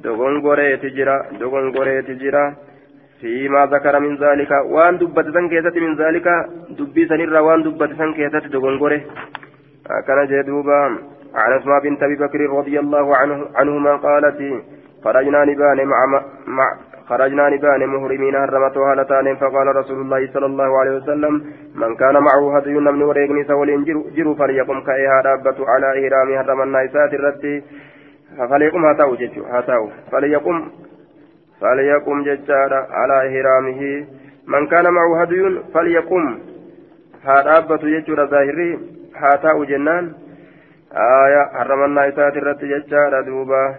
[0.05, 2.55] دغون غوريت جرا دغون غوريت جرا
[3.21, 6.27] فيما ذكر من ذلك وان دبت سن كيست من ذلك
[6.79, 9.01] دبي سنرا وان دبت سن كيست دغون غوري
[10.07, 10.81] كان جدوبا
[11.35, 14.39] عن أسماء بنت أبي بكر رضي الله عنه عنهما قالت
[15.05, 16.01] خرجنا نبان مع
[16.47, 16.67] مع
[17.09, 21.35] خرجنا نبان مهرمين هرمتها لتان فقال رسول الله صلى الله عليه وسلم
[21.75, 23.85] من كان معه هدي من وريقني سولين
[24.17, 27.63] جرو فليقم كأيها رابة على إهرام هرم النايسات الرتي
[28.51, 30.57] فليقم هاتاو جتشو هاتاو فليقم
[31.61, 34.07] فليقم ججارا على إهرامه
[34.47, 36.39] من كان معه هدي فليقم.
[37.25, 38.79] هرابة جتشو ظاهري
[39.17, 40.13] هاتاو جنان.
[40.93, 43.75] آية هرم النايسات الرتي ججارا دوبا.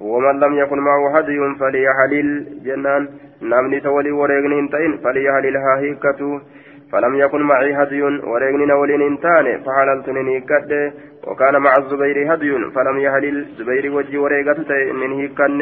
[0.00, 2.28] ومن لم يكن معه هدي فليحلل.
[2.64, 3.08] جنان
[3.42, 6.40] نمني تولي وريغن تين فليحلل هيكتو.
[6.94, 10.70] فلم يكن معي هدي وريغن ولين انتان فحللت نيكد
[11.26, 15.60] وكان مع الزبير هدي فلم يحلل زبير وجي وريغت من هيكن.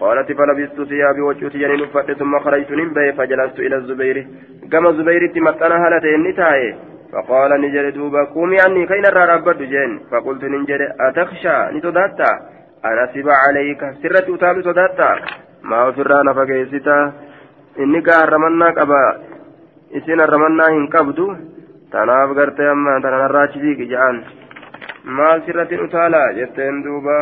[0.00, 4.26] قالت فلبست ثيابي وجهت جنين نفت ثم خرجت نبي فجلست إلى الزبير.
[4.72, 6.74] كما الزبير تمتنا هلتين نتاي
[7.12, 10.00] فقال نجر دوبا قومي عني كين الرابد جين.
[10.10, 12.30] فقلت نجر أتخشى؟ نتداتا.
[12.84, 15.10] أنسب عليك سرة أتابي صداتا
[15.62, 17.12] ما أفرا نفقيستا
[17.78, 18.68] إني كهرمنا
[19.90, 21.34] قبا إسين الرمنا هن قبدو
[21.92, 24.24] تناف قرتي أما تنانا راتشيك جعان
[25.04, 27.16] maal sirratti utaalaa jetteen duuba?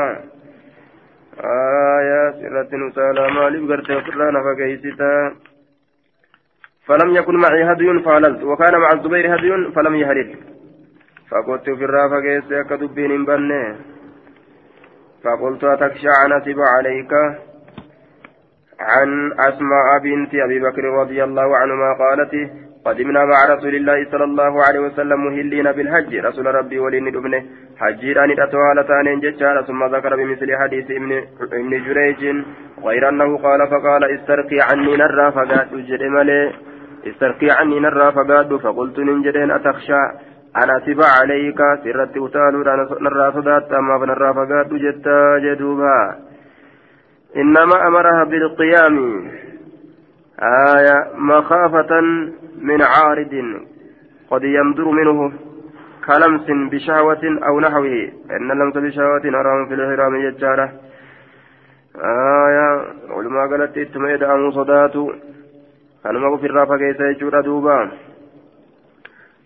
[1.53, 5.33] Aayaa sirratti utaalaa maaliif gartee ofirraa nafa geeysitaa
[6.87, 10.31] فلم يكن معي هدي فهللت وكان مع الزبير هدي فلم يهلل
[11.31, 13.77] فقلت في الرافة كيس كدبين بنه
[15.25, 17.13] فقلت أتخشى أن أسب عليك
[18.91, 22.33] عن أسماء بنت أبي بكر رضي الله عنهما قالت
[22.87, 26.13] قدمنا مع رسول الله صلى الله عليه وسلم مهلين بالحج.
[26.17, 27.43] رسول ربي ولين ابنه
[27.81, 32.23] حجيران أتوالتان ججار ثم ذكر بمثل حديث ابن, جريج
[32.85, 36.53] غير أنه قال فقال استرقي عني نرى فقاد جرمالي
[37.07, 40.03] استرقي عني نرى فقاد فقلت ننجدين أتخشى
[40.63, 42.61] أنا تبع عليك سرت أتالو
[43.07, 45.99] نرى صدات أما فنرى فقاد جتا جدوبا.
[47.37, 49.29] إنما أمرها بالقيام
[50.43, 52.01] آية مخافة
[52.61, 53.35] من عارض
[54.31, 55.33] قد يمدر منه
[56.07, 60.73] كلمس بشهوة أو نحوه إن لمس بشهوة أرام في الهرام يجارة.
[61.97, 62.69] آية
[63.11, 65.13] علماء قالت اتميد أمو صداتو
[66.07, 67.91] أنا في الرافة كيس يجور دوبا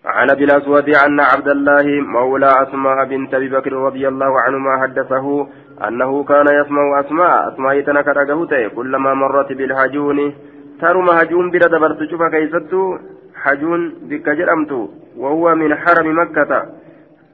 [0.05, 5.47] عن أبي الأسود أن عبد الله مولى أسماء بنت أبي بكر رضي الله عنهما حدثه
[5.87, 10.33] أنه كان يسمع أسماء أسماء تنكر كلما مرت بالهجون
[10.81, 12.97] ترم هجون بلا دبرت شوف كيستو
[13.35, 14.71] حجون بك جرمت
[15.17, 16.65] وهو من حرم مكة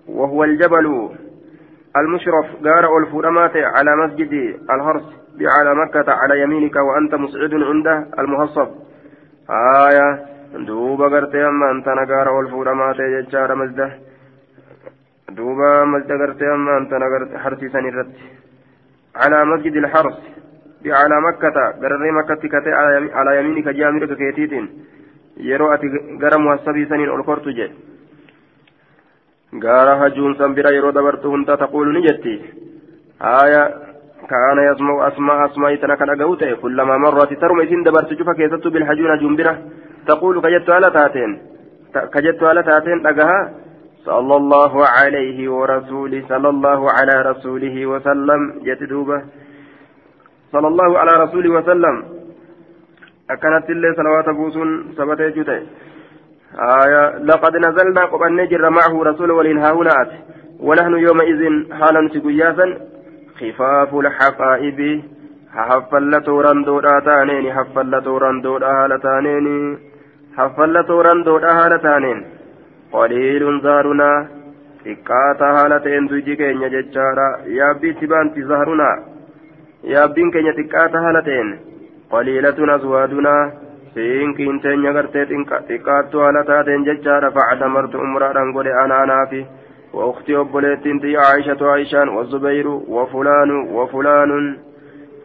[0.09, 1.09] وهو الجبل
[1.97, 2.45] المشرف.
[2.65, 4.33] قال الفرمات على مسجد
[4.73, 5.07] الهرس
[5.41, 8.67] على مكة على يمينك وأنت مسعد عنده المحصب
[9.49, 13.25] آية duuba gartee amma antana gaara ol fuudhamaa ta'e
[15.32, 17.06] jechaadha mazda duuba mazda gartee amma antana
[17.44, 18.22] harsiisan irratti
[19.14, 20.16] calaa masjid ilxars
[20.82, 22.72] bicalaa makkata gararree makkatti kate
[23.14, 24.68] alaa yamiinika jaamirka keetiitiin
[25.36, 27.74] yeroo ati gara muhassabii saniin ol kortu jedhe
[29.58, 32.44] gaara hajuun san bira yeroo dabartu hunda taquulu ni jetti
[33.18, 33.88] haaya
[34.28, 39.58] كان يسمع أسماء أسماء تنكن أجوته كلما مرت ترمى إذن دبرت شوف كيست بالحجون جنبرة
[40.06, 41.38] تقول كجت على تاتين
[41.94, 43.52] كجت على تاتين أجها
[44.05, 48.41] صلى الله عليه ورسوله صلى الله على رسوله وسلم.
[48.63, 49.21] يتدوبه
[50.51, 52.03] صلى الله على رسوله وسلم.
[53.29, 55.61] أكنت اللي صلوات بوسون سبت جوتة.
[56.59, 60.11] آية لقد نزلنا قبل نجر معه رسول ولنهاونات
[60.59, 62.77] ونحن يومئذ حالا سقياسا.
[63.39, 65.03] خفاف الحقائب.
[65.53, 69.77] حفلة رندودا تانين حفلة رندودا هالتانين
[70.37, 72.25] حفلة رندودا هالتانين
[72.92, 74.10] قليل زارنا
[74.84, 77.26] xiqqaata haala ta'een duydi keenya jechaadha
[77.58, 78.96] yaabbii itti baanti zaharunaa
[79.94, 81.50] yaabbiin keenya xiqqaata haala ta'een
[82.12, 83.42] qaliilatun aswaadunaa
[83.94, 85.26] siinqiin teenya gartee
[85.70, 89.40] xiqqaattu haala taateen jechaadha factamartu umraadhaan godhe anaanaa fi
[89.92, 94.58] وأختي أبوليتين تي عائشة عائشان والزبير وفلان وفلان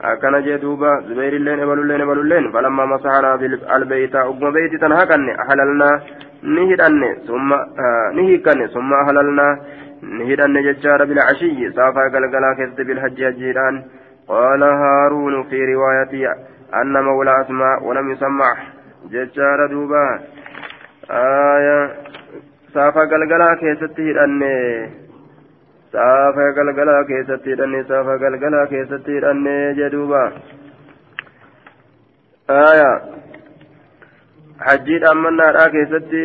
[0.01, 6.01] أكن جدوبا زبير اللين إبل اللين إبل اللين فلما مسحنا بالبيت أقم بيت تنهكن أحللنا
[6.42, 9.60] نهدن ثم آه نهكن ثم أحللنا
[10.02, 13.84] نهدن ججار بالعشي صافا قلقلا كذب بالحج جيران
[14.28, 16.28] قال هارون في روايتي
[16.74, 18.56] أن مولى أسماء ولم يسمع
[19.12, 20.20] ججار دوبا
[21.10, 22.08] آية
[22.74, 24.48] saafa galgalaa keessatti hidhanne
[25.92, 30.20] saafa galgalaa keessatti hidhanne saafa galgalaa keessatti hidhanne jedhuuba
[32.56, 32.90] aya
[34.66, 36.24] hajjiidhaan mannaadhaa keessatti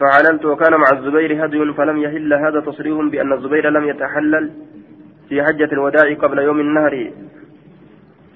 [0.00, 4.50] فعللت وكان مع الزبير هدي فلم يحل هذا تصريح بأن الزبير لم يتحلل
[5.28, 7.12] في حجة الوداع قبل يوم النهر.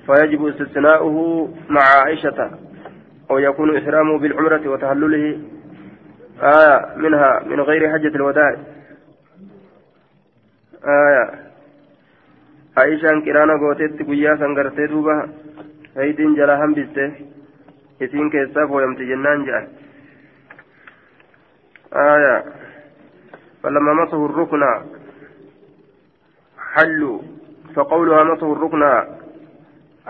[0.06, 2.50] فيجب استثناؤه مع عائشة
[3.30, 5.40] أو يكون إحرامه بالعمرة وتهلله
[6.42, 8.56] آية منها من غير حجة الوداع.
[10.84, 11.24] آية
[12.76, 15.28] عائشة كرانا قوتت قيا سنغرتي دوبا
[15.96, 17.12] هيدين جلا همبسته
[18.02, 19.68] إسين كيساف ويمتي جنان جاء
[21.92, 22.44] آية
[23.62, 24.62] فلما مسه الركن
[26.58, 27.18] حلوا
[27.76, 28.82] فقولها مسه الركن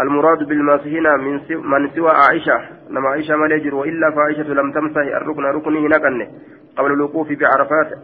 [0.00, 5.00] المراد بالماسهين من سو من سوى عائشة لما عائشة ما يجر وإلا فعائشة لم تمسه
[5.02, 6.28] الركن ركنه نكن
[6.76, 7.98] قبل الوقوف بعرفات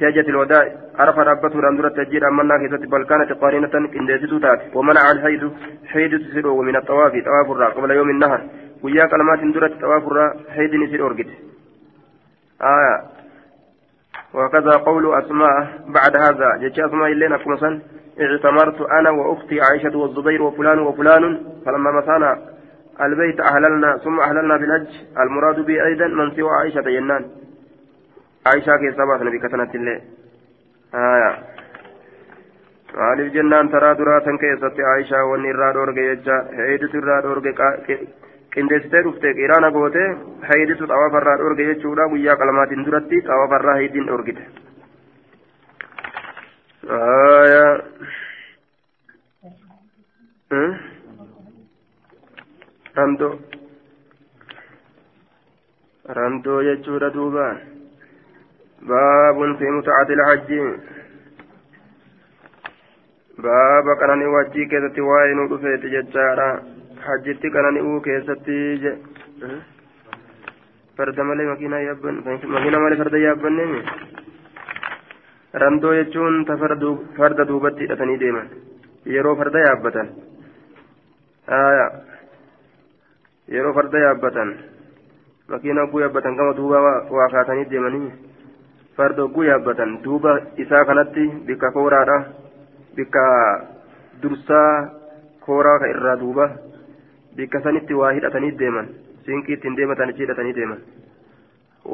[0.00, 5.52] حجة الوداع عرف ربته رندرة تجير أمنا كيست بل كانت قارنة كنديسة تات ومنع الحيد
[5.86, 8.40] حيد تسيره من الطواف طواف الرا قبل يوم النهر.
[8.82, 11.26] ويا كلمات درت طواف الرا حيد نسير أورجد
[12.62, 12.96] آية
[14.34, 15.54] وكذا قول أسماء
[15.88, 16.48] بعد هذا.
[16.62, 17.80] جت أسماء إلينا كمسا
[18.20, 22.38] اعتمرت أنا وأختي عائشة والزبير وفلان وفلان فلما مسانا
[23.00, 27.24] البيت أهللنا ثم أهللنا بالحج المراد به أيضا من سوى عائشة ينان.
[28.46, 30.00] عائشة كي سبعة نبي كتنت الله
[30.94, 31.32] آية
[32.94, 37.52] maaliif jennaan taraa duraatan keessatti aayishaa wanni irraa dhoorge jecha heeyiditu irraa dhoorge
[38.54, 40.02] qindeessitee dhufte qiraana goote
[40.50, 44.44] heeyiditu xawaafarraa dhoorge jechuudha guyyaa qalmaatiin duratti xawaafarraa heeyidiin dhoorgite
[46.90, 47.82] آية
[52.98, 53.38] رمدو
[56.10, 57.73] رمدو يجور دوبا
[58.84, 60.50] باب في متعة الحج
[63.38, 66.48] باب كانني وجي كيستي واين ودفيت ججارا
[67.06, 68.98] حجتي كانني أو كيستي
[70.98, 72.14] فرد مالي مكينة يابن
[72.54, 73.82] مكينة مالي فرد يابن نمي
[75.54, 78.46] randoo jechuun ta farda duubatti hidhatanii deeman
[79.14, 80.08] yeroo farda yaabbatan
[83.54, 84.50] yeroo farda yaabbatan
[85.52, 86.78] makiina ogguu yaabbatan gama duuba
[87.16, 88.10] waa kaatanii deemanii
[88.96, 90.32] farda ogguu yaabbatan duuba
[90.64, 92.18] isaa kanatti bikka kooraadha
[92.96, 93.24] bikka
[94.22, 94.72] dursaa
[95.46, 96.46] kooraa ka irraa duuba
[97.36, 98.88] bikka sanitti waa hidhatanii deeman
[99.24, 100.80] siinqii ittiin deematan ichi hidhatanii deeman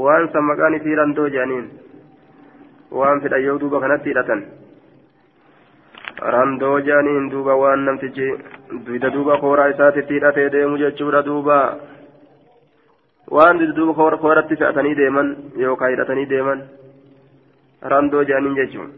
[0.06, 1.66] waan san maqaan isii randoo jedhaniin
[3.00, 4.42] waan fedhan yoo duuba kanatti hidhatan
[6.34, 8.28] randoo jaaniin duuba waan namtichi
[8.86, 11.56] duyda duuba kooraa isaatitti hidhatee deemu jechuudha duuba
[13.38, 15.28] waan duyda duuba kooratti fe'atanii deeman
[15.64, 16.62] yookaan hidhatanii deeman
[17.82, 18.90] randoo jaaniin jechuun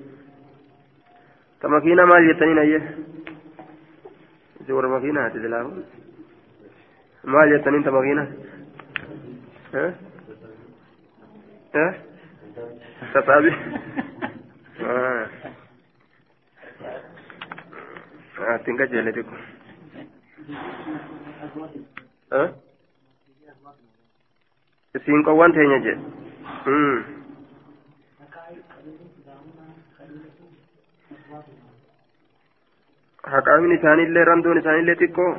[1.60, 2.80] ta makiina maal jettanii nayye
[4.60, 5.84] isi warra makiinaati silaamu
[7.34, 8.26] maal jettaniin ta makiina
[9.82, 9.92] eh
[11.84, 11.92] eh
[14.82, 15.26] آه.
[18.38, 19.26] آه تنقى جلدك
[22.32, 22.54] آه
[24.96, 27.21] isiin qowwan teenya jedhe
[33.31, 35.33] haqaamin isaaniillee randoon isaaniillee xiqqoo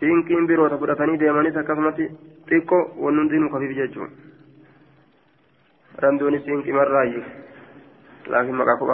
[0.00, 2.12] siinqiin biroota fudhatanii deemanis akkasumatti
[2.52, 4.26] xiqqoo wanni hundinuu kafiif jechuudha
[6.04, 7.02] رندون سينك مرة
[8.28, 8.86] لكن ما قاكو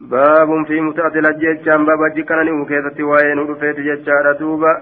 [0.00, 4.72] باب في متعة الحج جام بابا جكنا وكيفة وين ورفيت ججارة دوبا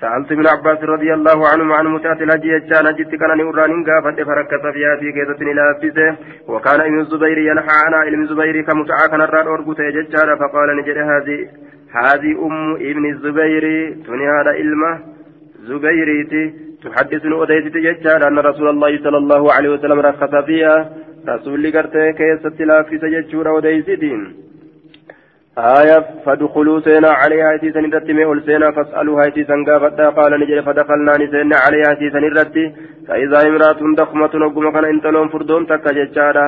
[0.00, 4.64] سألت ابن عباس رضي الله عنه عن متعة الحج جانا جت كان نوران قافت فركت
[4.74, 6.16] فيها في كيسة لابسه
[6.48, 11.38] وكان ابن الزبير ينحى عن ابن الزبير كمتعة كان الراد أرقوت ججارة فقال نجد هذه
[12.02, 13.64] هذه أم ابن الزبير
[14.06, 14.98] تني هذا إلمه
[15.68, 16.44] زبيريتي.
[16.84, 20.90] تحدثني أديت ججار أن رسول الله صلى الله عليه وسلم رخص فيها.
[21.28, 24.43] رسول قرتي كيست لا في سججور أديتين
[25.58, 31.56] آية فدخلوا سينا عليها هايتي سنرتي ميول سينا فاسألوا هايتي سنقافتا قال نجري فدخلنا نسينا
[31.56, 32.74] عليها هايتي سنرتي
[33.08, 36.46] فإذا امرأة ضخمة نقوم كان انتلون فردون تكا ججارا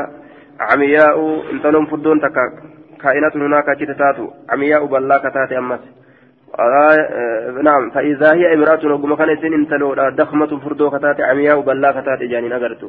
[0.61, 1.17] عمياء
[1.53, 2.45] انتلون فردون تكا
[3.03, 5.81] كائنة هناك كتتاتو عمياء بلا كتاتي أمس.
[6.59, 12.53] آه نعم فإذا هي امرأة نقوم كان انتلون ضخمة فردو كتاتي عمياء بلا كتاتي جانين
[12.53, 12.89] أغرتو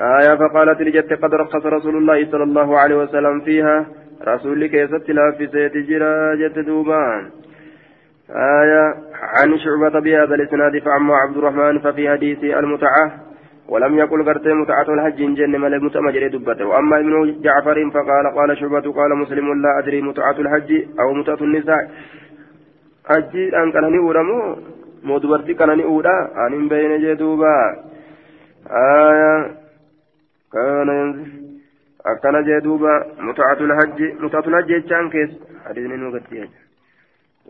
[0.00, 3.86] آية فقالت لجت قد رخص رسول الله صلى الله عليه وسلم فيها
[4.28, 7.30] رسول كيست لافسي تجرى جت دوبان.
[8.30, 13.12] آية عن شعبة بهذا الإسناد فعما عبد الرحمن ففي حديث المتعة.
[13.68, 16.66] ولم يقل قرت متعة الحج جن ملك متمجر دبته.
[16.66, 21.90] وأما ابن جعفر فقال قال شعبة قال مسلم لا أدري متعة الحج أو متعة النساء.
[23.08, 24.56] حجي أن كان نورمو
[25.04, 27.56] مودبرتي كان نورا أن بين جدوبا.
[28.70, 29.50] آية
[30.52, 31.49] كان ينزل
[32.62, 36.48] duuba mutaatul hajji mutaatul hajji jechaan keessa hadiisni nu gaddiye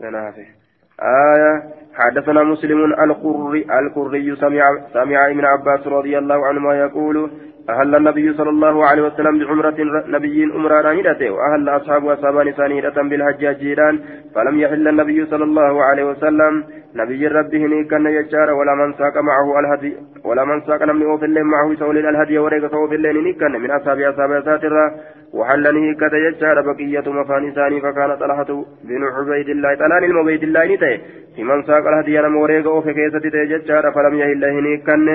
[0.01, 0.61] ganaafe
[1.01, 7.31] آية حدثنا مسلم القري القري سمع سمع ابن عباس رضي الله عنهما يقول
[7.69, 9.75] أهل النبي صلى الله عليه وسلم بعمرة
[10.07, 13.99] نبي أمرا هدته وأهل أصحاب أصحاب نسان هدة بالحج جيران
[14.35, 16.63] فلم يحل النبي صلى الله عليه وسلم
[16.95, 21.43] نبي ربه كان يجار ولا من ساق معه الهدي ولا من ساق نمني أوف اللين
[21.43, 24.85] معه سول الهدي وريق صوف اللين كان من أصحاب أصحاب ساترا
[25.33, 28.49] وحلني كذا يجار بقية مفان ثاني فكان طلحة
[28.83, 30.93] بن عبيد الله طلال المبيد الله نتي
[31.35, 34.43] في من ساق الهدي نم وريق أوف كيسة يجار فلم يحل
[34.87, 35.07] كان.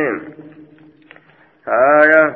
[1.68, 2.36] آية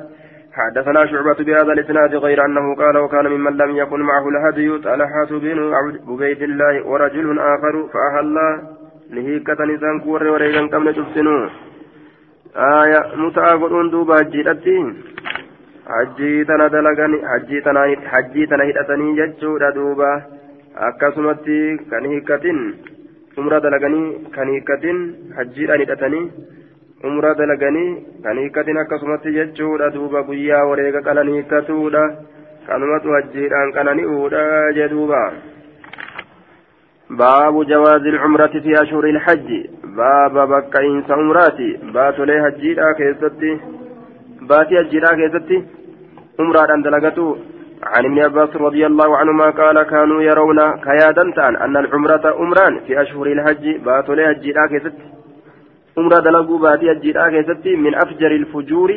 [0.54, 5.74] حدثنا شعبة بهذا الإسناد غير أنه قال وكان ممن لم يكن معه الهدي طلحة بن
[6.08, 8.36] عبيد الله ورجل آخر فأهل
[9.10, 11.50] نهيكة نسان كور وريغان قبل تفسنوا
[12.56, 14.94] آية متعاقدون دوبا هجيتي
[15.86, 17.82] hajjii tana dalagani hajjii tana
[18.12, 20.08] hajjii tana hidhatanii jechuudha duuba
[20.88, 21.58] akkasumatti
[21.92, 22.62] kan hiikkatin
[23.42, 25.04] umra dalaganii kan hiikkatin
[25.38, 26.24] hajjiidhaan hidhatanii
[27.10, 27.90] umra dalaganii
[28.24, 32.06] kan hiikkatin akkasumatti jechuudha duuba guyyaa wareega qalan hiikkatuudha
[32.68, 34.46] kanumatu hajjiidhaan qanani'uudha
[34.80, 35.26] jedhuuba.
[37.10, 43.60] باب جواز العمرة في أشهر الحج باب بكا إنس عمراتي بات لي هجيرا كيستي
[44.42, 45.64] باتي هجيرا كيستي
[46.40, 47.36] عمرة أن دلقتو
[47.84, 51.24] عن ابن عباس رضي الله عنهما قال كانوا يرون كيادا
[51.66, 55.16] أن العمرة أمران في أشهر الحج بات لي هجيرا كيستي
[56.01, 58.91] عمرة dalaguu baatii hajjii keessatti من أفجر الفجور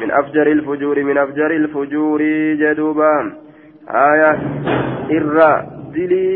[0.00, 2.20] من أفجر الفجور من أفجر الفجور
[2.62, 3.14] جدوبا
[4.10, 4.30] آية
[5.16, 5.50] إرى
[5.94, 6.26] دلي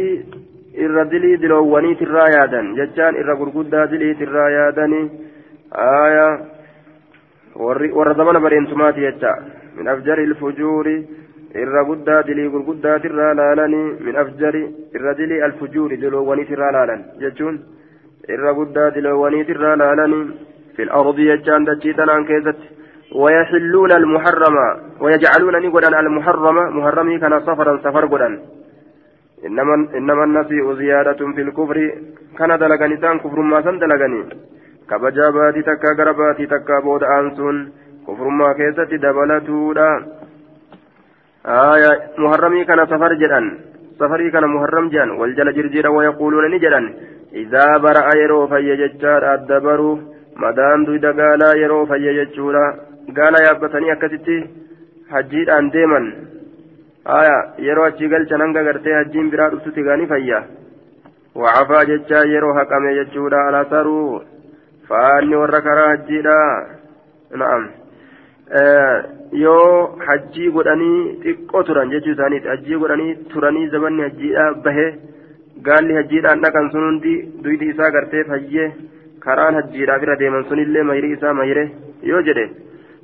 [0.85, 5.03] irra dilii diloowwaniitirraa yaadan jechaan irra gurguddaa diliitirraa yaadanii
[5.83, 6.33] aayaa
[7.99, 9.35] warra zamana bareentumaati jecha
[9.77, 10.97] min afjari ilfujuuri
[11.63, 14.65] irra guddaa dilii gurguddaatirraa laalanii min afjari
[14.99, 17.61] irra dilii alfujuuri diloowwaniitirraa laalan jechuun
[18.29, 20.25] irra guddaa diloowwaniitirraa laalanii
[20.77, 22.61] في الأرض يجان دجيتنا كيزت
[23.13, 24.57] ويحلون المحرم
[25.01, 28.29] ويجعلون نقودا المحرم محرمي كان سفرا سفر قدا
[29.47, 31.77] إنما إنما النسيء زيادة في الكفر
[32.39, 34.21] كان دلغني تان كفر ما سن دلغني
[34.91, 37.57] كبجا باتي تكا غرباتي تكا بود أنسون
[38.07, 39.91] كفر ما كيست دبلتودا
[41.47, 41.91] آية
[42.25, 43.41] محرمي كان سفر جدًا
[43.99, 46.81] سفري كان محرم جان والجل جرجيرا ويقولون نجدا
[47.35, 49.81] إذا برأ يرو في ججار الدبر
[50.37, 52.67] مدام دويدا قالا يرو في ججورا
[53.17, 54.39] قالا يابتني أكتتي
[55.11, 56.01] حجيد أن ديما
[57.59, 60.39] yeroo achi galchan hanga gartee hajjiin biraa dhuftutti gaanii fayya
[61.43, 64.23] wacafaa jechaa yeroo haqame jechuudha alasaruu
[64.89, 66.37] faanni warra karaa hajjiidha
[67.43, 67.69] na'am
[69.43, 74.87] yoo hajjii godhanii xiqqoo turan jechuu isaaniiti hajjii godhanii turanii zabanni hajjiidha bahe
[75.69, 78.69] gaalli hajjiidhaan dhaqan sun hundi duydi isaa gartee fayyee
[79.25, 81.65] karaan hajjiidhaaf irra deeman sunillee mayri isaa mayre
[82.11, 82.47] yoo jedhe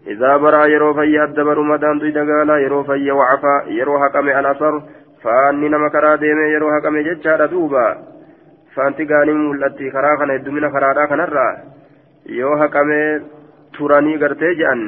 [0.06, 4.82] إذا برا يرو فيا الدبر مدان دوي دقالا يرو فيا وعفا يرو حكم الأثر
[5.22, 7.86] فاني نما كرا ديمي يرو حكم ججارة دوبا
[8.74, 11.48] فانتي قاني ملتي خرا خنا الدمين خرا خنا الرا
[12.40, 12.88] يو حكم
[13.74, 14.80] تراني قرتي جأن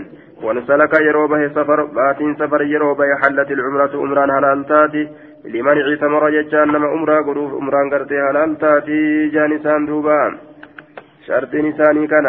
[0.44, 5.02] ونسلك يرو به سفر باتين سفر يرو به حلت العمرة عمران حلال تاتي
[5.44, 10.38] لمن عتمر ججان نما عمرا قروف عمران قرتي حلال تاتي جانسان دوبا.
[11.26, 12.26] شرط نساني كان.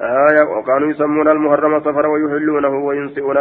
[0.00, 3.38] آية وكانوا يسمون المحرم سفرا ويحلونه وينسئون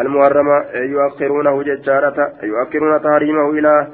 [0.00, 3.88] المحرم يؤخرونه ججارة يؤخرون تحريمه إلى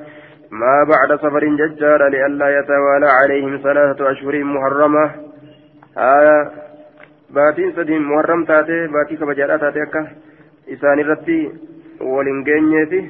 [0.50, 5.04] ما بعد سفر ججار لئلا يتوالى عليهم ثلاثة أشهر محرمة.
[5.98, 6.50] آية
[7.30, 10.02] باتين سدين محرم تاتي باتي كبجارة تاتي أكا.
[10.72, 11.40] إسان الرتي
[12.00, 13.00] waliin geenyeeti.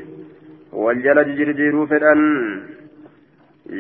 [0.73, 2.23] Wal jala jijjiiruu fedhan.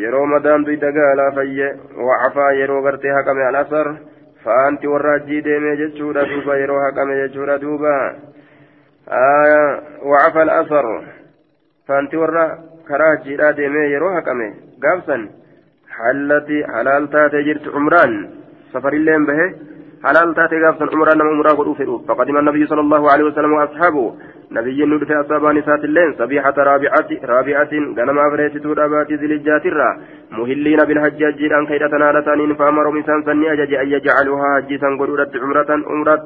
[0.03, 1.69] Yeroo madaantu dagaalaa fayye
[2.09, 3.89] wacafaa yeroo gartee haqame al asar
[4.45, 7.95] faanti warra ajjii deemee jechuudha duuba yeroo haqame jechuudha duuba.
[9.07, 10.87] Al asar
[11.87, 12.45] faanti warra
[12.89, 14.49] karaa ajjiidhaa deemee yeroo haqame
[14.81, 15.29] gaabsan
[15.99, 18.15] hallatti halaal taatee jirtu cumraan
[18.73, 19.74] safarilleen bahe.
[20.05, 24.09] Gaafsan cumraan nama umraa godhuu fedhuuf faqadima nabiyyu sala allahu alehi wasalam wa asxaabuhu
[24.53, 26.15] نبي ندف أصابان سات اللين.
[26.19, 29.91] صبيحة رابعة رابعة غنم أبريت أبات ذي الجات الرا.
[30.31, 36.23] مهلين بالحجاج أن كيد تنالتانين فأمروا مسان سني أجج أن يجعلوها حجيسا قدرت عمرة أمرت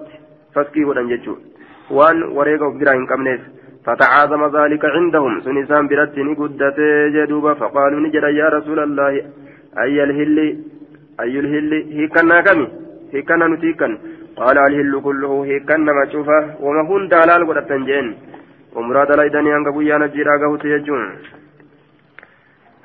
[0.55, 1.35] فسكي ودن ججو.
[1.91, 3.41] وان وريق برا كمنيف
[3.87, 5.41] فتعاظم ذلك عندهم.
[5.41, 6.79] سنسان برت نقدت
[7.15, 9.13] جدوبا فقالوا نجد يا رسول الله.
[9.83, 10.39] أي الهل
[11.21, 12.67] أي الهل هي كنا كمي
[13.13, 13.93] هي كنا نتيكن
[14.37, 18.07] قال الهل كله هيكن ما شوفه وما هن دلال ودتن جين
[18.77, 21.03] ومراد الايداني ان قبويا نجيرا قهوت يجون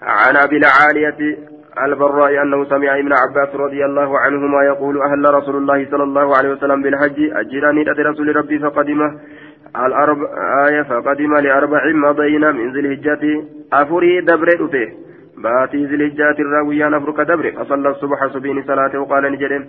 [0.02, 1.20] عن ابي العالية
[1.86, 6.50] البراء انه سمع ابن عباس رضي الله عنهما يقول أهل رسول الله صلى الله عليه
[6.50, 9.20] وسلم بالحج اجراني رسول ربي فقدمه
[9.76, 10.28] الأربع
[10.68, 13.44] آية فقدم لأربع مضينا من ذي الهجة
[13.74, 14.88] أفري دبر به
[15.38, 19.64] باتي ذي الهجة الراوية نفرك دبر فصلى الصبح سبين صلاة وقال نجرم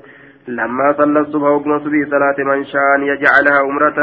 [0.49, 3.99] لما صلى الصبح وقم صبي صلاة من شاء يجعلها عمرة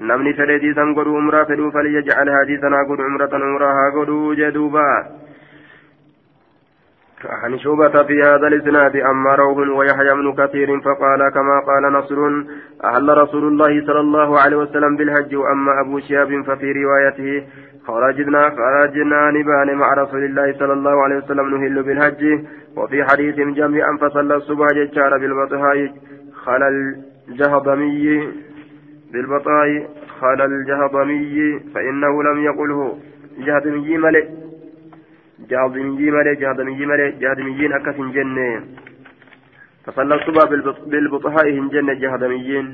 [0.00, 5.06] نمني فردي سنقر عمرة فليجعلها دي سنقر عمرة عمرها قدو جدوبا
[7.28, 12.18] عن شوبة في هذا الإسناد أما روح ويحيى بن كثير فقال كما قال نصر
[12.84, 17.46] أهل رسول الله صلى الله عليه وسلم بالحج وأما أبو شهاب ففي روايته
[17.86, 22.44] خرجنا خرجنا نبان مع رسول الله صلى الله عليه وسلم نهل بالحج
[22.76, 25.92] وفي حديث جميعا فصلى الصبح ججار بالبطهاء
[26.44, 26.68] خلى
[27.28, 28.28] الجهضمي
[29.12, 29.88] بالبطاء
[30.20, 32.98] خلى الجهضمي فإنه لم يقله.
[33.38, 34.43] جهضمي ملئ.
[35.50, 38.50] جهضمي ملئ جهضمي ملئ جهضميين أكف جنة.
[39.84, 40.44] فصلى الصبح
[40.90, 42.66] بالبطهاء جنة جهضميين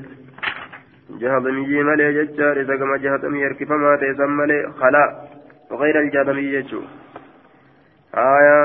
[1.20, 5.04] جهضمي ملئ ججار إذا كما جهضمي يركفما تيسم ملئ خلا
[5.70, 6.82] وغير الجهضمي يجو.
[8.14, 8.60] آية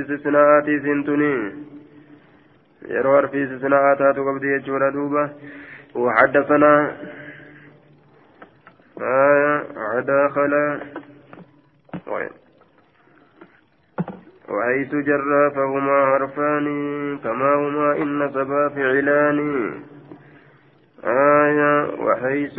[0.00, 1.32] istisnaa'aatii sintuni
[2.92, 5.22] yeroo harfi istisnaa'aa taatu qabdi jechuudha duuba
[5.94, 6.72] وحدثنا.
[10.00, 10.54] دخل
[14.50, 16.66] وحيث جرى فهما حرفان
[17.24, 19.38] كما هما إن سبا فعلان
[21.04, 21.72] آية
[22.06, 22.58] وحيث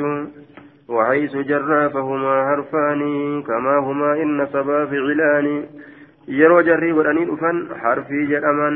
[0.90, 3.02] وحيث جرى فهما حرفان
[3.44, 5.48] كما هما إن سبا فعلان
[6.40, 8.76] yeroo jarrii godhanii dhufan harfii jedhaman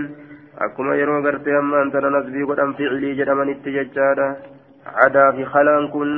[0.65, 4.27] akkuma yeroo gartee ammaan tana nasbii godhan ficilii jedhamanitti jechaadha
[4.97, 6.11] cadaa fi kalaan kun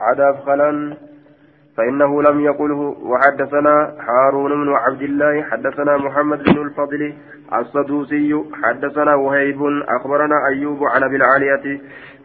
[0.00, 0.78] cadaa fi kalaan
[1.76, 2.96] فإنه لم يقله.
[3.02, 7.14] وحدثنا هارون بن عبد الله حدثنا محمد بن الفضل
[7.54, 11.80] الصدوسي حدثنا وهيب أخبرنا أيوب عن أبي العالية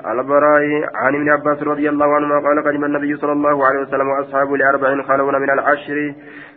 [0.05, 0.63] البراء
[0.95, 5.03] عن ابن عباس رضي الله عنهما قال قدم النبي صلى الله عليه وسلم وأصحابه لأربع
[5.03, 6.13] خلون من العشر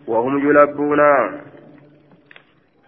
[0.09, 1.01] وهم يلبون.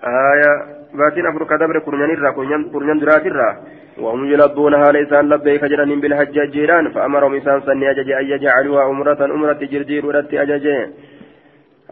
[0.05, 0.53] آية
[0.95, 2.31] باتين أفرق دبر كرنان الرا
[2.73, 3.51] كرنان درات الرا
[3.99, 9.61] وهم يلبونها ليسان لبيك جران بالحج جيران فأمرهم إنسان سني أجج أن يجعلوها أمرة أمرة
[9.73, 10.89] جرجير ولت أججين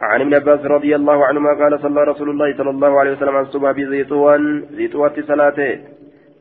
[0.03, 3.71] عن ابن عباس رضي الله عنهما قال صلى رسول الله صلى الله عليه وسلم الصبح
[3.71, 4.43] بزيتوان
[4.77, 5.79] زيتوات صلاته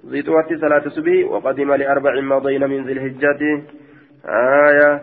[0.03, 3.41] زيتوات صلاة الصبح وقدم لأربع مضين من ذي الحجة.
[4.70, 5.01] آية.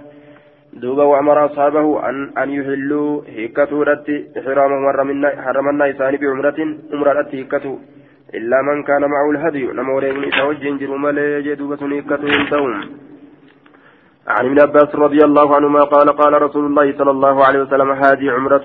[0.73, 4.83] دوبا وأمر أصحابه أن أن يحلوا هيكتو رتي إحرامهم
[5.45, 6.59] حرمنا إساني بعمرة
[6.93, 7.75] عمرة رتي هيكتو
[8.35, 11.79] إلا من كان معه الهدي نما ورين إتوجه جروا ملي جدوبة
[12.23, 12.75] ينتهون.
[14.29, 18.31] عن ابن عباس رضي الله عنهما قال قال رسول الله صلى الله عليه وسلم هذه
[18.31, 18.63] عمرة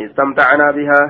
[0.00, 1.02] استمتعنا بها.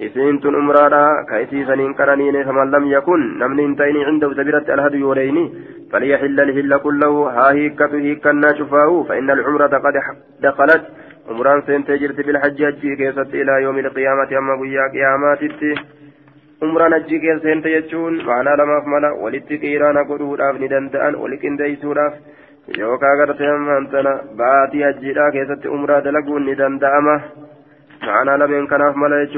[0.00, 5.52] إسنت أمرانا كأتي سنين كرنين فمن لم يكن نمن تيني عنده سبيرة الهدي وريني
[5.92, 7.12] فليحل الهل كله.
[7.30, 9.94] ها هيكة هيكنا شفاه فإن العمرة قد
[10.40, 10.82] دخلت.
[11.30, 14.84] عمران سنتجرت بالحج هجي كيست إلى يوم القيامة أما قيا
[16.62, 22.14] قيامات عمران هجي كيست سنتجرون معنا لما فملا ولتقيرانا قدوداف ندندأن ولكنديسوداف
[22.78, 27.14] yookaan gartee ammaan tana baatii hajjiidhaa keessatti umraa dalaguun ni danda'ama.
[28.02, 29.28] معنى لمن كناف ملا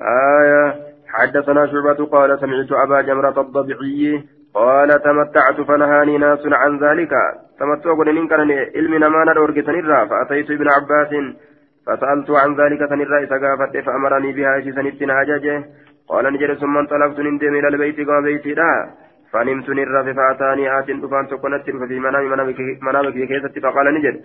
[0.00, 0.74] آية
[1.08, 7.12] حدثنا شعبة قال سمعت أبا جمرة الضبعي قال تمتعت فنهاني ناس عن ذلك
[7.60, 9.68] تمتع قل إن كان علم نمان الأورجة
[10.10, 11.12] فأتيت ابن عباس
[11.86, 15.64] فسألت عن ذلك سنرى إسقافت فأمرني بها إسسنتنا أجاجه.
[16.08, 18.70] قال نجد ثم انطلقت نندم إلى البيت قام بيتي لا.
[19.32, 22.28] فنمت نرى فأتاني آت دفان تكونت ففي منامي
[22.82, 24.16] منامك كيست فقال نجد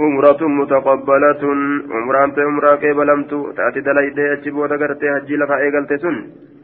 [0.00, 1.42] عمرة متقبلة
[1.90, 6.16] عمران عمرة كيبلمت تأتي دليدي أجبوت غرتي هجي لفا إيقلت سن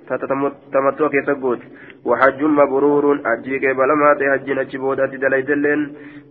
[0.08, 1.60] تتمتع كيف قوت
[2.08, 5.80] وحج مبرور حجي كيبلما هجي أجبوت أتي دليدي لين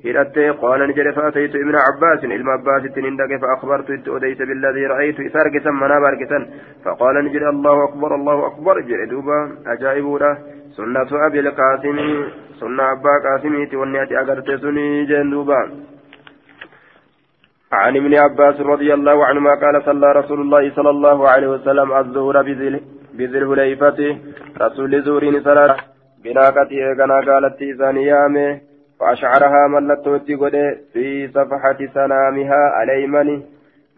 [0.06, 6.00] هرأتي قال نجري فأتيت ابن عباس إلما عباس تنندك فأخبرت أديت بالذي رأيت إسارك سمنا
[6.00, 6.34] باركة
[6.84, 9.38] فقال نجري الله أكبر الله أكبر جري دوبا
[9.74, 10.08] أجائب
[10.78, 11.98] سنة أبي القاسم
[12.60, 15.62] سنة أبا قاسمي تونياتي أغرتي سني جندوبا
[17.72, 22.42] عن ابن عباس رضي الله عنهما قال صلى رسول الله صلى الله عليه وسلم الظهر
[23.14, 24.18] بذي الهليفة
[24.62, 25.76] رسول زورين صلاة
[26.24, 28.60] بناقته كان قالت إذان يامه
[29.00, 30.56] فأشعرها ملتوتي قد
[30.94, 33.42] في صفحة سنامها الأيمن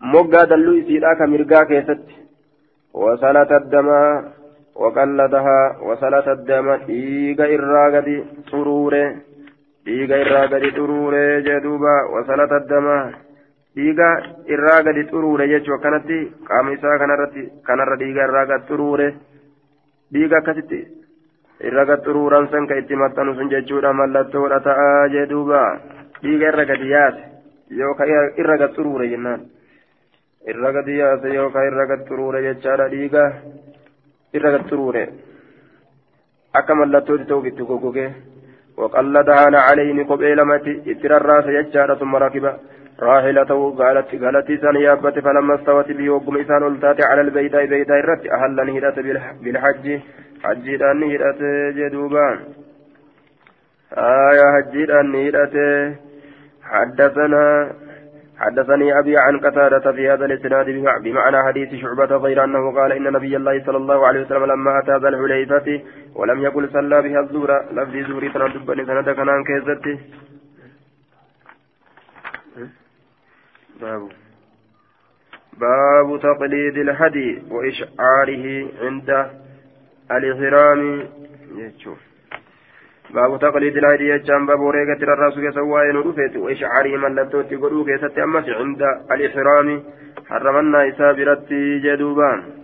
[0.01, 2.01] مقا دلو إسيرا كمرقا كيست.
[2.93, 3.89] وسلت الدم
[4.75, 6.67] وقلدها وسلت الدم.
[6.89, 9.03] إيغا إراغدي طروري
[9.87, 11.95] إيغا إراغدي طروري جدوبا.
[12.13, 12.87] وسلت الدم.
[13.75, 14.07] Dhiiga
[14.53, 16.17] irraa gadi xuruure jechuu akkanatti
[16.47, 19.07] qaama isaa kanarratti kanarra dhiiga irraa gad xuruure
[20.13, 20.79] dhiiga akkasitti
[21.69, 25.61] irra gad xuruuran san ka itti maxxanu sun jechuudha mallattoodha ta'aa jee duuba
[26.21, 27.23] dhiiga irra gadi yaase
[27.81, 29.41] yookaan irra gad xuruure jennaan
[30.51, 33.23] irra gadi yaase yookaan irra gad xuruure jechaadha dhiiga
[34.33, 35.03] irra gad xuruure
[36.53, 38.09] akka mallattooti ta'uuf itti goggogee
[38.81, 42.53] waqalladahaan calayni kophee lamatti itti rarraasa jechaadha summa rakiba.
[43.01, 48.23] راحلته قالت قالت إسان يابت فلما استوت به وقم إسان ألتات على البيداء بيداء الرت
[48.27, 48.97] أهل نهرة
[49.43, 49.99] بالحج.
[50.43, 51.41] حجيت نهرة
[51.77, 52.39] جدوبان
[53.97, 55.55] آية حجيت نهرة
[56.63, 57.71] حدثنا
[58.39, 60.65] حدثني أبي عن قتادة في هذا الإسناد
[61.03, 64.97] بمعنى حديث شعبة غير أنه قال إن نبي الله صلى الله عليه وسلم لما أتى
[64.97, 65.81] ذا الحليفة
[66.15, 67.49] ولم يقل صلى بها الزور.
[67.71, 69.99] لفظ زوري سنة سنة كان كيزته
[73.81, 74.09] باب.
[75.57, 79.29] باب تقليد الهدي وإشعاره عند
[80.11, 81.07] الإحرام.
[81.55, 81.97] يشوف
[83.09, 88.81] باب تقليد الهدي يجان باب وريقة الرسول سواء نرفت وإشعاره من لبتوت قلوك يستأمس عند
[89.11, 89.83] الإحرام.
[90.29, 92.58] حرمنا إسابرتي جدوبان.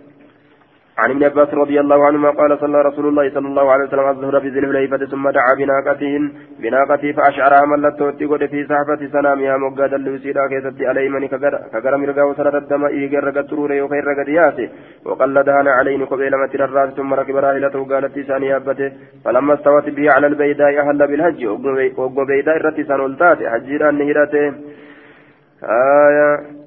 [0.98, 4.40] عن ابن عباس رضي الله عنهما قال صلى رسول الله صلى الله عليه وسلم الظهر
[4.40, 10.46] في ذي الحليفة ثم دعا بناقته بناقته فأشعرها ملت وتقول في صحبة سنامها مقاد اللوسيرا
[10.48, 11.26] كيست على من
[11.72, 14.70] كقرم رقا وسرت الدم إيقر رقا ترور يوخير رقا دياسي.
[15.04, 18.92] وقلدها عليه قبيل متر الراس ثم ركب راحلته قالت ثاني أبته
[19.24, 21.46] فلما استوت به على البيداء أهل بالحج
[21.98, 24.46] وقو بيداء الرتي سنولتات حجيرا نهرته
[25.64, 26.65] آية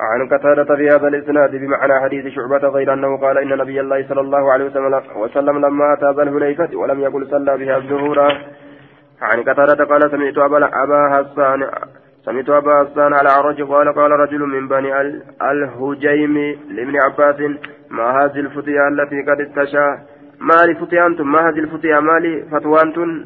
[0.00, 4.20] عن قتادة في هذا الإسناد بمعنى حديث شعبة غير أنه قال إن نبي الله صلى
[4.20, 4.64] الله عليه
[5.16, 8.18] وسلم لما أتى ذا الحليفة ولم يقل صلى بها الظهور.
[9.22, 10.38] عن قتادة قال سمعت
[10.72, 11.70] أبا حسان
[12.24, 15.00] سمعت أبا حسان على عرج قال قال رجل من بني
[15.50, 16.36] الهجيم
[16.70, 17.40] لابن عباس
[17.90, 19.88] ما هذه الفتية التي قد استشى
[20.40, 23.24] ما لفتيانتم ما هذه الفتية؟ ما لفتوانتم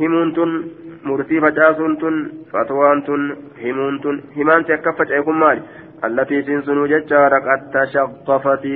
[0.00, 0.64] همونتم
[1.08, 2.16] murtii facaasuun tun
[2.52, 3.22] fatwaan tun
[3.64, 5.62] himuun tun himaansi akka faca'e kun maali
[6.08, 8.74] allatii isiin sunuu jechaadha qad tashaqqafati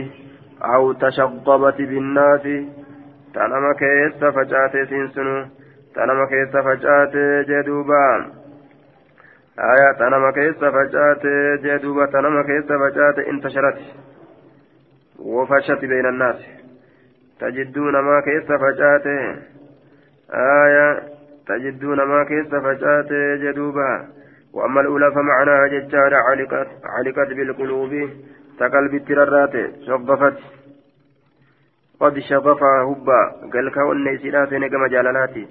[0.75, 2.57] aw tashaqqabati binnaasi
[3.33, 5.43] tanama keessa facaate isiin sunuu
[5.95, 8.03] tanama keessa facaate jedhuuba
[9.71, 11.35] aya tanama keessa facaate
[11.67, 13.87] jedhuuba tanama keessa facaate intasharati
[15.35, 16.51] wofashati bayna annaasi
[17.41, 19.17] tajidduu namaa keessa facaate
[20.45, 20.87] aya
[21.51, 24.09] تجدون ما كيس فجات جدوبا.
[24.53, 27.93] وأما الأولى فمعناها ججارة علقت, علقت بالقلوب.
[28.59, 29.55] تقلب الترارات
[29.87, 30.39] شغفت.
[32.01, 33.21] قد شغفها هبا.
[33.53, 35.49] قال كون نيسيرات نقم جلالاتي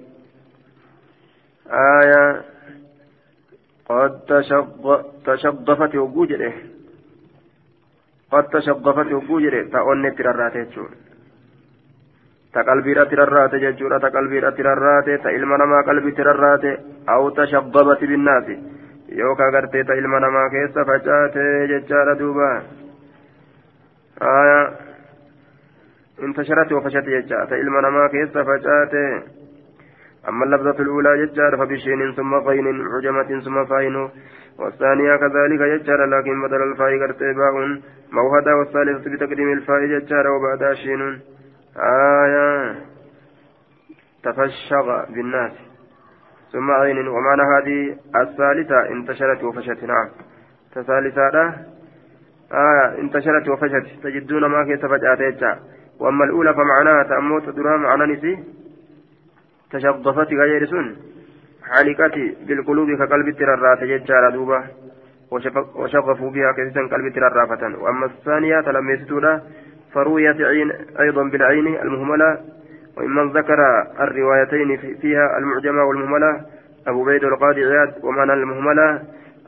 [2.01, 2.41] آية.
[3.89, 6.53] قد تشغ تشغفت وجوجره.
[8.31, 9.63] قد تشغفت وجوجره.
[9.73, 11.08] تأون الترارات يجون
[12.53, 16.77] qalbiidhatti rarraate jechuudha ta qalbiidhatti rarraate ta ilma namaa qalbiitti rarraate
[17.07, 18.57] aw tashabbabati binnaasi
[19.17, 22.49] yookaan gartee ta ilma namaa keessa facaate jechaadha duuba
[26.23, 28.93] انتشرت وفشت يجا فإلما نما كيس فجات
[30.29, 34.09] أما اللفظة الأولى يجار فبشين ثم غين عجمة ثم فاين
[34.59, 37.53] والثانية كذلك يجار لكن بدل الفاء قرتباء
[38.11, 41.19] موهدة والثالثة بتقديم الفاء يجار وبعدها شين
[41.77, 42.75] آية
[44.23, 45.51] تفشغ بالناس.
[46.51, 49.83] ثم عين ومعنى هذه الثالثة انتشرت وفشت.
[49.83, 50.09] نعم.
[50.75, 51.53] تثالثة
[52.53, 54.03] آه انتشرت وفشت.
[54.03, 55.59] تجدون ما كيف فجأت
[55.99, 58.43] وأما الأولى فمعناها تأموت درها معنى نسي.
[59.71, 60.95] تشظفت غير سن.
[61.69, 64.63] حالكت بالقلوب كقلب الترارات ججارة دوبة.
[65.75, 69.41] وشغفوا بها كثيرا قلب الترارافة وأما الثانية تلميستونا
[69.93, 72.37] فرويت عين أيضا بالعين المهملة
[72.97, 73.59] وممن ذكر
[73.99, 76.45] الروايتين فيها المعجمة والمهملة
[76.87, 79.01] أبو بيد القاضي عياد ومعنى المهملة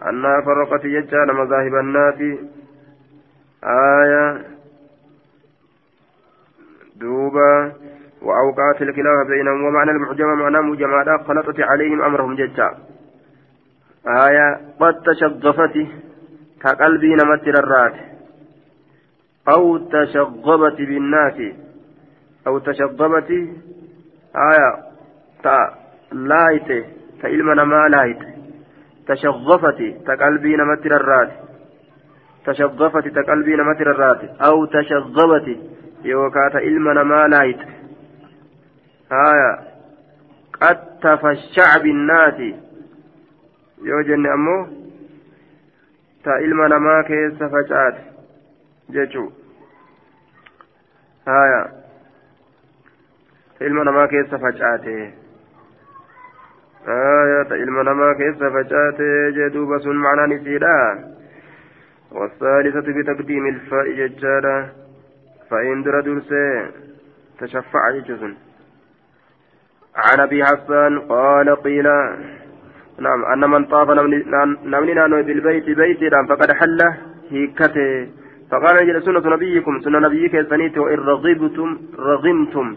[0.09, 2.39] أنها فرقت ججال مذاهب الناس
[3.63, 4.41] آية
[6.95, 7.71] دوبا
[8.21, 12.71] وأوقات الخلاف بينهم ومعنى المعجمة معنى مجمعة خلطت عليهم أمرهم ججا
[14.07, 15.87] آية قد تشغفت
[16.63, 18.10] كقلبي نمت الرات
[19.47, 21.53] أو تشغبت بالناس.
[22.47, 23.31] أو تشغبت
[24.35, 24.71] آية
[25.43, 25.57] تا
[26.11, 26.85] لايت
[27.21, 28.19] فإلمنا ما لايت
[29.07, 31.31] تشغفت تقلبي نمت الرات
[32.45, 35.57] تشغفت تقلبي نمت الرات أو تشغبت
[36.03, 37.59] يوكات إلمنا ما لايت
[39.11, 39.71] آية
[40.61, 42.53] قد تفشع بالناس.
[43.83, 44.67] يوجن أمو
[46.23, 48.10] تا إلمنا ما كيس فجأت
[48.91, 49.25] جيشو
[51.27, 51.61] آية
[53.61, 55.13] ilma namaa keessa facaate.
[56.87, 60.77] آية ilma namaa keessa facaate jee duuba sun macnaan isiidha.
[62.11, 64.69] والثالثة بتقديم الفاء ججالة
[65.49, 66.71] فإن در درسي
[67.39, 68.35] تشفع جزن
[69.95, 71.87] عن أبي حسان قال قيل
[72.99, 73.89] نعم أن من طاف
[74.65, 76.79] نمني نانو بالبيت بيت فقد حل
[77.31, 78.20] هيكته
[78.51, 82.75] فقال نجد سنة نبيكم سنة نبيك سنيت وإن رغبتم رغمتم.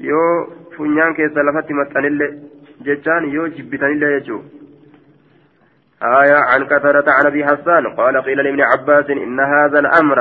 [0.00, 0.46] يو
[0.78, 2.38] فنيان كيس لفتي متنلي
[2.80, 4.40] جتان يو جبتنلي يجو.
[6.02, 10.18] آية عن كثرة عن أبي حسان قال قيل لابن عباس إن هذا الأمر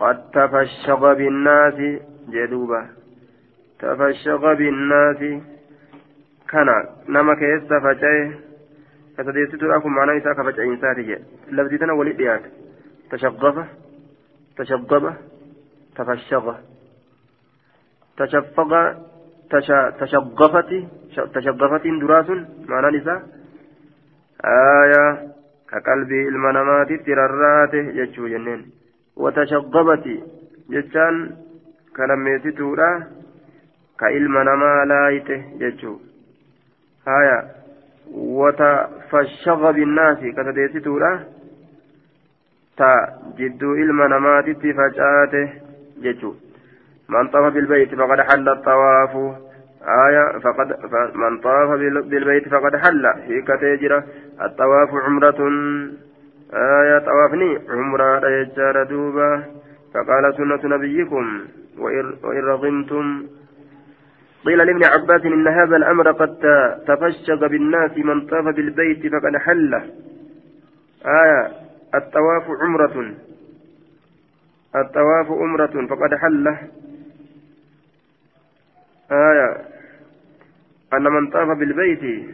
[0.00, 2.86] قد تفشغ بالناس جدوبة.
[3.80, 5.20] تفشغ بالناس.
[6.50, 6.68] كان
[7.08, 8.30] نما كيس فجأه
[9.18, 11.18] كتديست لكم معنى إساء كفجأ إنساتي.
[11.52, 12.42] لفظي تنا ولي ديات
[13.11, 13.57] تشغف
[14.57, 15.13] تشغب
[15.95, 16.55] تفشغ
[18.17, 18.71] تشفق
[19.99, 20.71] تشغفت
[21.35, 22.29] تشغفت دراس
[22.69, 23.19] معنى نساء
[24.45, 25.31] آية
[25.69, 28.61] كقلبي المنامات تررات يجو جنين
[29.15, 30.05] وتشغبت
[30.69, 31.15] جتان
[31.95, 32.91] كلميتتورا
[33.99, 35.99] كإلما نما لايته يجو
[37.07, 37.39] آية
[38.13, 41.11] وتفشغ بالناس كتديتتورا
[42.78, 42.92] تا
[43.38, 45.48] جدو إلما نمات فجاته
[46.02, 46.34] يجو
[47.08, 49.12] من طاف بالبيت فقد حل الطواف
[50.06, 50.68] آية فقد
[51.14, 51.68] من طاف
[52.10, 54.04] بالبيت فقد حل في كتيجرة
[54.42, 55.40] الطواف عمرة
[56.54, 59.44] آية طوافني عمرة يجار دوبا
[59.94, 61.40] فقال سنة نبيكم
[61.78, 63.26] وإن رغمتم
[64.46, 66.38] قيل لابن عباس إن هذا الأمر قد
[66.86, 69.74] تفشق بالناس من طاف بالبيت فقد حل
[71.06, 71.65] آية
[71.96, 73.14] الطواف عمرة.
[74.76, 75.86] الطواف عمرة.
[75.86, 76.56] فقد حل.
[79.10, 79.56] آية.
[80.92, 82.26] أن من طاف بالبيت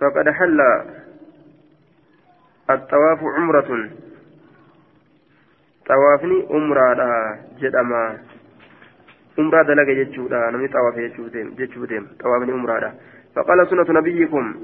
[0.00, 0.60] فقد حل.
[2.70, 3.90] الطواف عمرة.
[5.86, 8.18] طوافني عمرة جدما.
[9.38, 10.94] عمرة دلق جتشودا نمي طواف
[11.58, 12.94] جتشودهم طوافني عمرة.
[13.34, 14.54] فقال سنة نبيكم.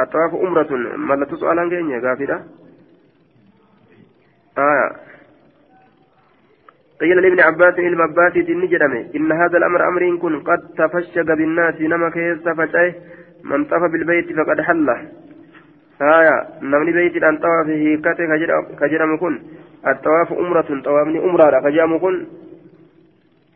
[0.00, 0.96] الطواف عمرة.
[0.96, 1.98] ما لا تسأل عن جنيا
[4.58, 4.88] آية
[7.00, 12.10] قيل لابن عباس إلى عباس النجرمي إن هذا الأمر أمر كن قد تفشق بالناس نما
[12.10, 12.94] كيس فجأه
[13.44, 15.08] من طاف بالبيت فقد حله
[16.02, 18.26] آية نمني بيت أن طواف هيكته
[18.80, 19.42] كجرم كن.
[19.86, 22.26] الطواف أمرة طوافني أمرة كجرم كن.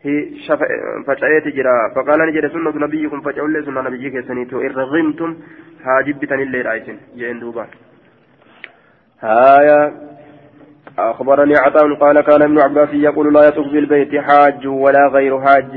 [0.03, 0.59] هي شف...
[1.07, 3.21] فجأة تجرى فقال نجد سنة نبيكم
[3.53, 4.61] لي سنة نبيك سنيتو.
[4.61, 5.35] إن رغمتم
[5.83, 6.97] هاجبتني الليل آيتين.
[7.15, 7.65] جين دوبا.
[9.23, 10.08] آية
[11.11, 15.73] أخبرني عطاء قال كان ابن عباس يقول لا يطوف بالبيت حاج ولا غير حاج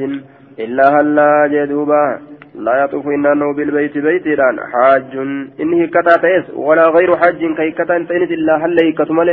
[0.59, 2.21] إلا هلا جدوبا.
[2.55, 5.17] لا يطوف إنه بالبيت بيت الآن حاج.
[5.61, 9.29] إنه كتا تيس ولا غير حاج كي كتا تينس إلا هلا كتمل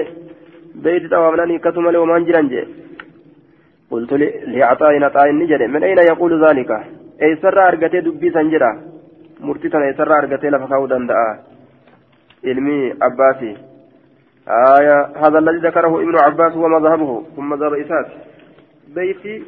[0.76, 2.64] بيت توابلاني كتمل ومان جرانجي
[3.92, 4.14] قلت
[4.48, 6.72] لعطاء عطاء نجري من أين يقول ذلك؟
[7.24, 8.72] أي سر أرقتي دبي سنجرا
[9.40, 11.18] مرتتا أي سر أرقتي لفكاو دنداء
[12.46, 13.69] علمي عباسي.
[14.50, 18.06] آية هذا الذي ذكره ابن عباس هو مذهبه ثم مذهب إساس
[18.96, 19.44] بيتي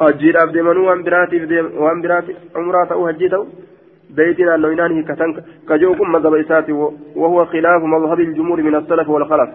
[0.00, 3.46] أجير أبدي منو وأن براتي وأن براتي عمرات أو هجيته
[4.10, 6.72] بيتنا نوينان هكتن كجوكم مذهب إساتي
[7.16, 9.50] وهو خلاف مذهب الجمهور من السلف والخلف.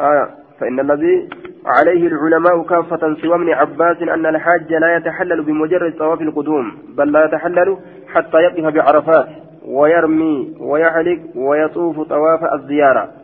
[0.00, 0.28] آية.
[0.60, 1.28] فإن الذي
[1.66, 7.24] عليه العلماء كافة سوى ابن عباس أن الحاج لا يتحلل بمجرد طواف القدوم بل لا
[7.24, 7.76] يتحلل
[8.14, 9.28] حتى يقف بعرفات
[9.66, 13.21] ويرمي ويحلق ويطوف طواف الزيارة.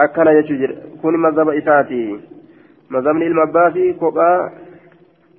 [0.00, 0.70] أكل يجر
[1.02, 2.20] كن مذهب إساتي
[2.90, 4.50] مذهب المباسي كوبا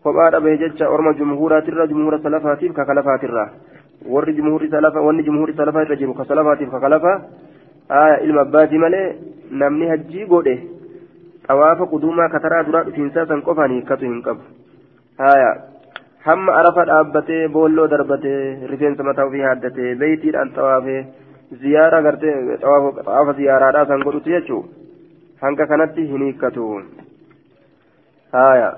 [0.08, 3.44] kophaa dhabee jecha orma jumhuuraatirra jumhuura salafaatiif ka kalafaatirra
[4.14, 7.14] warri jumhuurri salafa wanni jumhuurri salafa irra jiru ka salafaatiif ka kalafa
[8.02, 9.08] aya ilma abbaatii malee
[9.62, 10.56] namni hajjii godhe
[11.48, 14.44] xawaafa quduumaa kataraa duraa dhufiinsaa san qofaan hiikkatu hin qabu
[15.32, 15.52] aya
[16.28, 18.42] hamma arafa dhaabbatee boolloo darbatee
[18.72, 21.02] rifeensa mataa ofii haaddatee beeytiidhaan xawaafee
[21.52, 24.66] ziyaara gartee xawaafa ziyaaraadhaa san godhutu jechuu?
[25.42, 26.84] Hanga kanatti hin hiikkatu.
[28.34, 28.70] Aya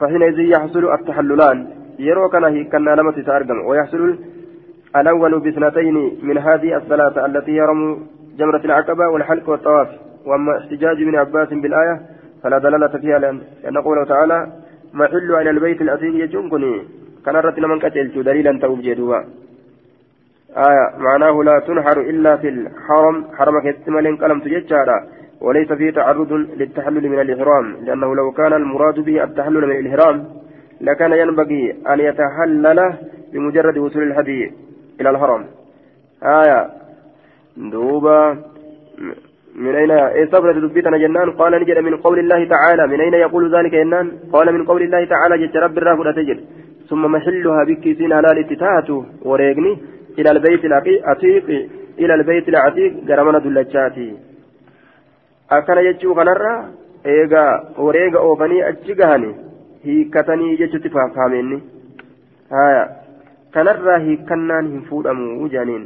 [0.00, 1.66] فحينئذ يحصل التحللان
[1.98, 4.18] يرو كان كان لما تتأرقم ويحصل
[4.96, 7.98] الأول باثنتين من هذه الثلاثة التي هي رمو
[8.38, 9.88] جمرة العقبة والحلق والطواف
[10.26, 12.00] وأما احتجاج ابن عباس بالآية
[12.42, 14.52] فلا دلالة فيها لأن قوله تعالى
[14.94, 16.82] محل على البيت الأثير يجنكني
[17.24, 19.20] كان رتنا من قتلت دليلا توجدوا
[20.58, 25.06] آية معناه لا تنحر إلا في الحرم حرمك يتملين قلم تججارا
[25.40, 30.24] وليس فيه تعرض للتحلل من الإحرام لأنه لو كان المراد به التحلل من الإحرام
[30.80, 32.94] لكان ينبغي أن يتحلل
[33.32, 34.52] بمجرد وصول الهدي
[35.00, 35.44] إلى الحرم.
[36.22, 36.70] آية.
[37.56, 38.38] دوبا.
[39.54, 43.72] من أين؟ استفرد دبيتنا جنان؟ قال نجد من قول الله تعالى من أين يقول ذلك
[43.74, 46.38] جنان؟ قال من قول الله تعالى جت رب الرافع تجد.
[46.88, 49.78] ثم محلها بكيسين على الاتتاهة وريقني.
[50.19, 51.47] إلى البيت العتيق
[51.99, 54.07] إلى البيت العتيق قرمنا دلتشاتي
[55.55, 56.51] akkana jechuu kanarra
[57.13, 57.51] eegaa
[57.85, 59.29] wareega oofanii achi gahani
[59.85, 61.57] hiikkatanii jechuutti faafameenni
[62.55, 62.83] haya
[63.55, 65.83] kanarraa hiikkannaan hin fuudhamu jaaniin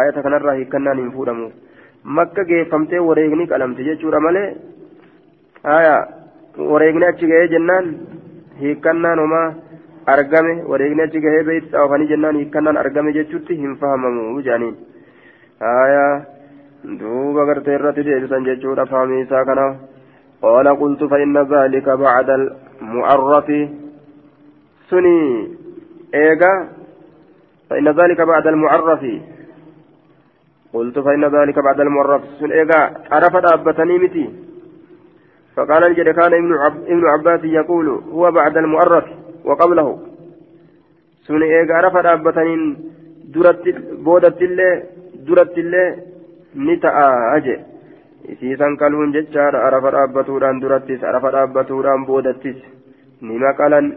[0.00, 1.46] ayata kanarraa hiikkannaan hin fuudhamu
[2.18, 4.48] makka geeffamtee wareegni qalamte jechuudha malee
[5.70, 5.94] haya
[6.72, 7.94] wareegni achi gahee jennaan
[8.62, 9.46] hiikkannaan homaa
[10.15, 14.75] argame wareegni achi gahee beeyti oofanii jennaan hiikkannaan argame jechuutti hin fahamamu jaaniin
[15.59, 16.03] haya.
[16.83, 19.65] duuba gartee irratti deebisan jechuudha faamii isaa kana
[20.41, 23.47] qaala qultu فإن ذلك بعد المعرف
[24.89, 25.19] سني
[26.15, 26.53] إيجا
[27.69, 29.03] فإن ذلك بعد المعرف
[30.73, 32.79] قلت فإن ذلك بعد المعرف سن إيجا
[33.11, 34.29] عرفت أبتني متي
[35.55, 39.05] فقال الجد كان ابن, عب ابن عباس يقول هو بعد المعرف
[39.49, 39.87] وقبله.
[41.25, 42.55] سن إيجا عرفت أبتني
[43.33, 43.63] درت
[44.05, 44.71] بودت الله
[45.27, 45.55] درت
[46.55, 47.55] ni ta'a aje
[48.25, 52.57] isiisan qaluun jechaadha arafa dhaabbatuudhaan durattis arafa dhaabbatuudhaan boodattis
[53.21, 53.87] ni maqalan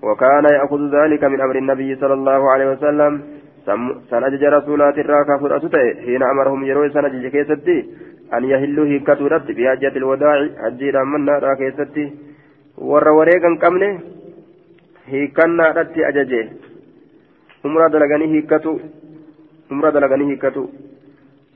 [0.00, 3.12] وكان يأخذ ذلك من أمر النبي صلى الله عليه وسلم.
[4.10, 7.76] سنجج رسولات الراكا فرأتته حين أمرهم يروي سنجج كيستي
[8.32, 12.04] أن يهلوا هيكة رد بحجة الوداع حجيرا من نارا كيستي.
[12.80, 13.90] ور وريقا قمنه
[15.78, 16.48] رد أججه
[17.64, 18.66] عمرة دلغني هيكة
[19.70, 20.56] عمرة دلغني هيكة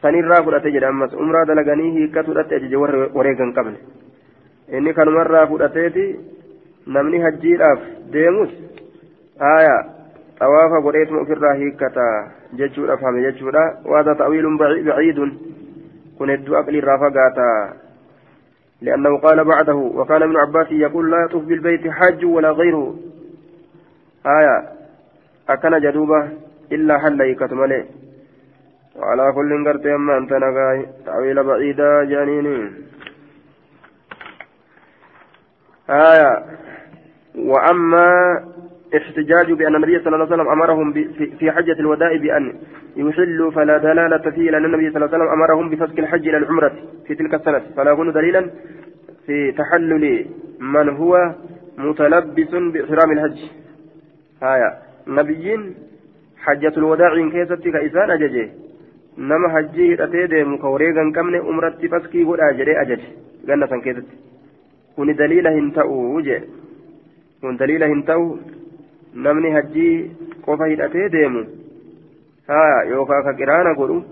[0.04, 2.76] sanirraa fudhate jedha ammas umraa dalaganii hiikkatuudhatti ajaje
[3.18, 3.78] wareegan qabne
[4.78, 6.04] inni kanumarraa fudhateeti
[6.96, 7.86] namni hajjiidhaaf
[8.16, 8.50] deemus
[9.52, 9.76] aya
[10.40, 12.08] xawaafa godheetuma ofirraa hiikkata
[12.60, 13.62] jechuudha fahame jechuudha
[13.94, 15.32] waada ta'wiilun baciidun
[16.18, 17.48] kun hedduu aqliirraa fagaata
[18.82, 22.94] لأنه قال بعده وكان ابن عباس يقول لا يطوف بالبيت حاج ولا غيره
[24.26, 24.68] آية
[25.48, 26.28] أكن جدوبة
[26.72, 27.86] إلا حل يكتم عليه
[28.96, 32.72] وعلى كل قرت أما أنت نقاي تعويل بعيدا جانيني
[35.90, 36.44] آية
[37.34, 38.08] وأما
[38.96, 40.92] احتجاج بأن النبي صلى الله عليه وسلم أمرهم
[41.38, 42.54] في حجة الوداع بأن
[42.96, 46.72] يحلوا فلا دلالة فيه لأن النبي صلى الله عليه وسلم أمرهم بفسك الحج إلى العمرة
[47.06, 47.62] في تلك السنة.
[47.76, 48.50] فلا يكون دليلا
[49.26, 50.26] في تحلل
[50.60, 51.34] من هو
[51.78, 53.38] متلبس بإحرام الحج.
[54.44, 54.74] آية
[55.06, 55.74] نبيين
[56.38, 58.48] حجة الوداع كيست كإسان أججه
[59.16, 63.10] nama hajjii hidhatee deemu ka wareega hin qabne umratti faskii godhaa jedhee ajaje
[63.46, 64.16] ganna san keessatti
[64.96, 66.48] kuni daliila hin ta'u jedhe
[67.40, 68.24] kun daliila hin ta'u
[69.26, 70.10] namni hajjii
[70.46, 71.44] qofa hidhatee deemu
[72.48, 74.02] haa yookaan ka qiraana godhu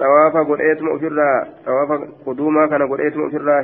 [0.00, 3.62] xawaafa godheetuma ofirraa xawaafa quduumaa kana godheetuma ofirraa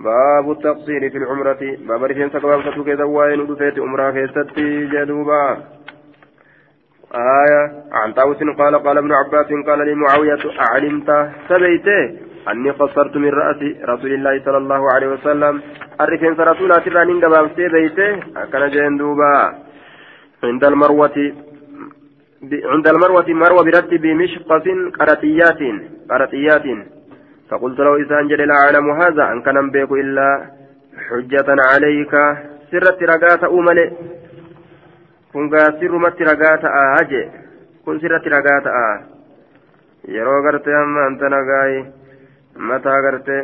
[0.00, 1.58] باب التقصير في العمرة.
[1.88, 5.56] باب رفين فتوك إذا وين ودفيت عمرة كيستي جدوبا.
[7.14, 7.62] آية.
[7.92, 12.02] عن طاووس قال قال ابن عباس قال لي معاوية أعلمت سبيته
[12.50, 15.62] أني قصرت من رأس رسول الله صلى الله عليه وسلم.
[16.00, 18.20] الرفين رسول ترانين قبابتي بيته
[18.52, 19.54] كان جين دوبا.
[20.44, 21.32] عند المروة
[22.64, 24.66] عند المروة مروة برد بمشقة
[24.98, 25.60] قرطيات
[26.10, 26.66] قرطيات.
[27.50, 30.28] فقلت له إذا أنجل لا أعلم هذا أن كان بيك إلا
[31.08, 32.14] حجة عليك
[32.70, 33.92] سرت رقات أملي
[35.32, 36.62] كن سرمت رقات
[37.00, 37.22] آجي
[37.84, 38.98] كن سرت رقات آه
[40.08, 41.72] yeroo gartee amma anta nagaay
[42.68, 43.40] mataa gartee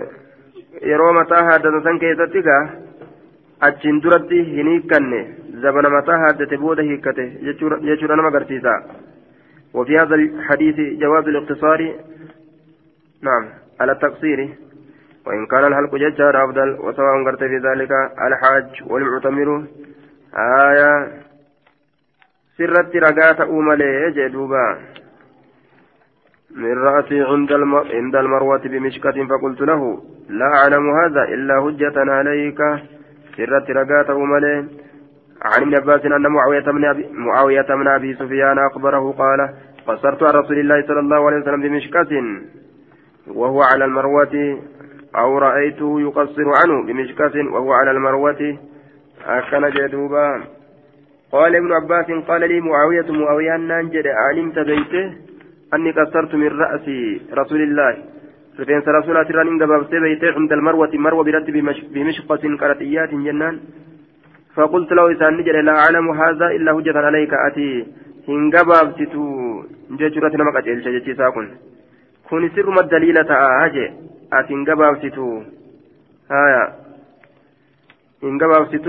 [0.90, 2.62] yeroo mataa haaddatan san keessatti gaa
[3.68, 5.20] achiin duratti hin hiikkanne
[5.64, 7.26] zabana mataa haaddate booda hiikkate
[7.88, 8.74] jechuudha nama agarsiisa
[9.74, 11.94] وفي هذا الحديث جواز الاقتصار
[13.22, 14.48] نعم على التقصير.
[15.26, 17.90] وإن كان الحلق ججار أفضل وسواء قرت في ذلك
[18.26, 19.64] الحاج والمعتمر.
[20.36, 21.08] آية.
[22.58, 24.78] سرت رقات أملي جدوبا.
[26.56, 27.52] من رأسي عند
[27.94, 32.58] عند المروة بمشكة فقلت له لا أعلم هذا إلا هجة عليك.
[33.36, 34.68] سرت رقاته ملي
[35.42, 39.54] عن ابن عباس أن معاوية بن معاوية بن أبي سفيان أخبره قال
[39.86, 42.10] قصرت عن رسول الله صلى الله عليه وسلم بمشكة
[43.28, 44.58] وهو على المروة
[45.16, 48.58] أو رأيته يقصر عنه بمشكة وهو على المروة.
[49.26, 50.42] أكن جدوبا.
[51.32, 53.70] قال ابن عباس قال لي معاوية معاوية أن
[54.06, 55.12] علمت بيته
[55.74, 56.86] أني قصرت من رأس
[57.32, 57.96] رسول الله.
[58.60, 61.50] رفين رسول الله إن قبابت بيته عند المروة مروة برد
[61.94, 63.60] بمشقة قرطيات جنان.
[64.54, 67.86] فقلت له إذا نجر لا أعلم هذا إلا هجة عليك أتي.
[68.28, 69.00] إن قبابت
[69.90, 71.48] ججرة أجل ججي ساكن.
[72.30, 73.76] كن سر ما الدليل تآهج
[74.32, 75.04] أتي إن قبابت
[76.30, 76.64] آية
[78.24, 78.86] إن قبابت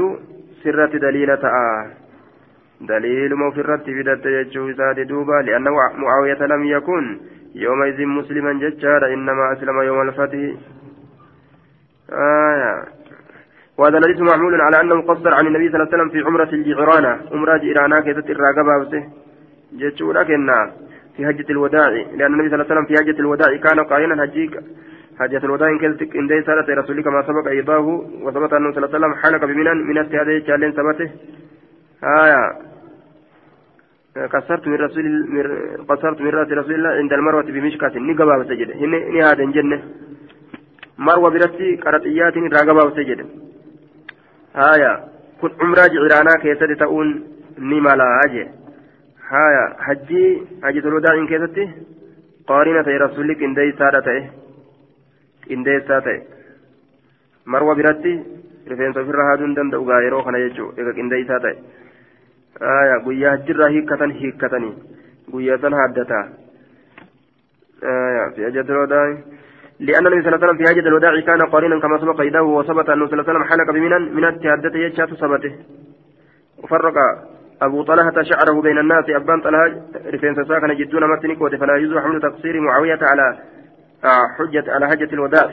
[0.63, 1.87] سرة دليل تآه
[2.81, 5.67] دليل مفرد في دت يجو زاد دوبا لأن
[6.01, 7.19] معاوية لم يكن
[7.55, 10.39] يومئذ مسلما ججارا إنما أسلم يوم الفتح
[12.09, 12.83] آية
[13.77, 17.21] وهذا الحديث معمول على أنه قصر عن النبي صلى الله عليه وسلم في عمرة الجعرانة
[17.31, 19.03] عمرة جيرانا كيست الراقبة بسه
[19.73, 20.49] جتشو لكن
[21.17, 24.59] في حجة الوداع لأن النبي صلى الله عليه وسلم في حجة الوداع كان قائلا حجيك
[25.19, 27.87] حجة الوداع إن كنت إن دي سالة رسولك كما سبق أيضاه
[28.21, 31.09] وثبت أنه صلى الله عليه وسلم حلق بمنا من التهادي جالين ثبته
[32.03, 32.41] آية.
[34.33, 35.05] قصرت من رسول
[35.89, 39.83] قصرت من رأس رسول الله عند المروة بمشكاة نقبا وسجد هني هذا جنة.
[40.97, 43.19] مروة برتي قرطيات راقبا وسجد
[44.55, 45.03] هايا
[45.41, 47.07] كن عمرة جعرانا كيسد تؤون
[47.59, 48.47] نمالا أجي.
[49.29, 50.25] حجي
[50.63, 51.65] حجي الوداع كيستي
[52.47, 54.07] قارنة رسولك إن دي سادة
[55.51, 56.21] إن دي سادة
[57.45, 58.13] مروة برتي
[58.69, 61.55] rifeensa ofirra haaduun danda'u gaa yeroo kana jechuu egaa qindeessaa ta'e.
[62.61, 64.73] آية قويا جرا هيكة هيكتني
[65.31, 66.19] قويا سن هادتا
[67.83, 69.17] آية في أجد الوداع
[69.79, 72.89] لأن النبي صلى الله عليه وسلم في أجد الوداع كان قارنا كما سبق إيده وثبت
[72.89, 75.53] أنه صلى الله عليه وسلم حلق بمنا من التهدة يجات ثبته
[76.63, 76.97] وفرق
[77.61, 79.71] أبو طلحة شعره بين الناس أبان طلحة
[80.13, 83.37] رفين ساكن جدون متنك فلا يجوز حمل تقصير معاوية على
[84.03, 85.51] آه، حجة على حجة الوداع.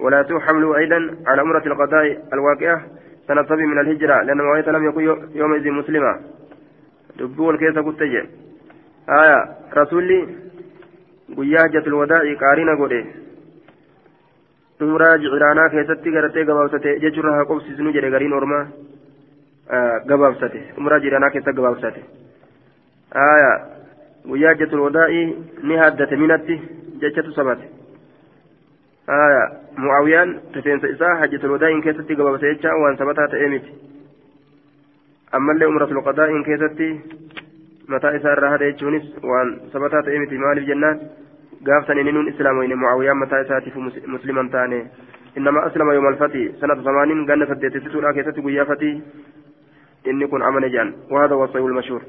[0.00, 2.82] ولا تحمل أيضا على أمرة القضاء الواقعة
[3.28, 5.02] سنة سبي من الهجرة لأن معاوية لم يكن
[5.34, 6.20] يومئذ مسلما.
[7.16, 8.02] دبو الكيسة قلت
[9.08, 9.38] آية
[9.76, 10.28] رسولي
[11.36, 13.24] قياجة الوداع قارنة قولي.
[14.80, 18.62] umraa jiciraanaa keessatti garatee gabaabsate jechuun haa qobsiisnu jedhe gariin ormaa
[20.06, 20.60] gabaabsate.
[20.78, 22.04] Umraa jiciraanaa keessa gabaabsate.
[23.28, 23.52] Aya
[24.28, 25.24] guyyaa hajjatul wadaa'ii
[25.62, 26.60] ni haaddate minatti
[27.00, 27.68] jechatu sabate.
[29.78, 33.64] معاويان رفينس إساء حجة الوداع إن كيستي قبل سيتشا وأن ثبتها تأمت
[35.34, 37.00] أما اللي أمرة القضاء إن كيستي
[37.88, 41.00] متى إساء الرهد يجونس وأن ثبتها تأمت مال الجنات
[41.66, 44.86] قافتني ننون إسلام وإن معاويان متى إساتف مسلما تاني
[45.38, 49.02] إنما أسلم يوم الفتي سنة ثمانين قال فديت ستورا كيستي قيا فتي
[50.06, 50.92] إني كن عمل جان.
[51.10, 52.02] وهذا هو الصحيح المشهور.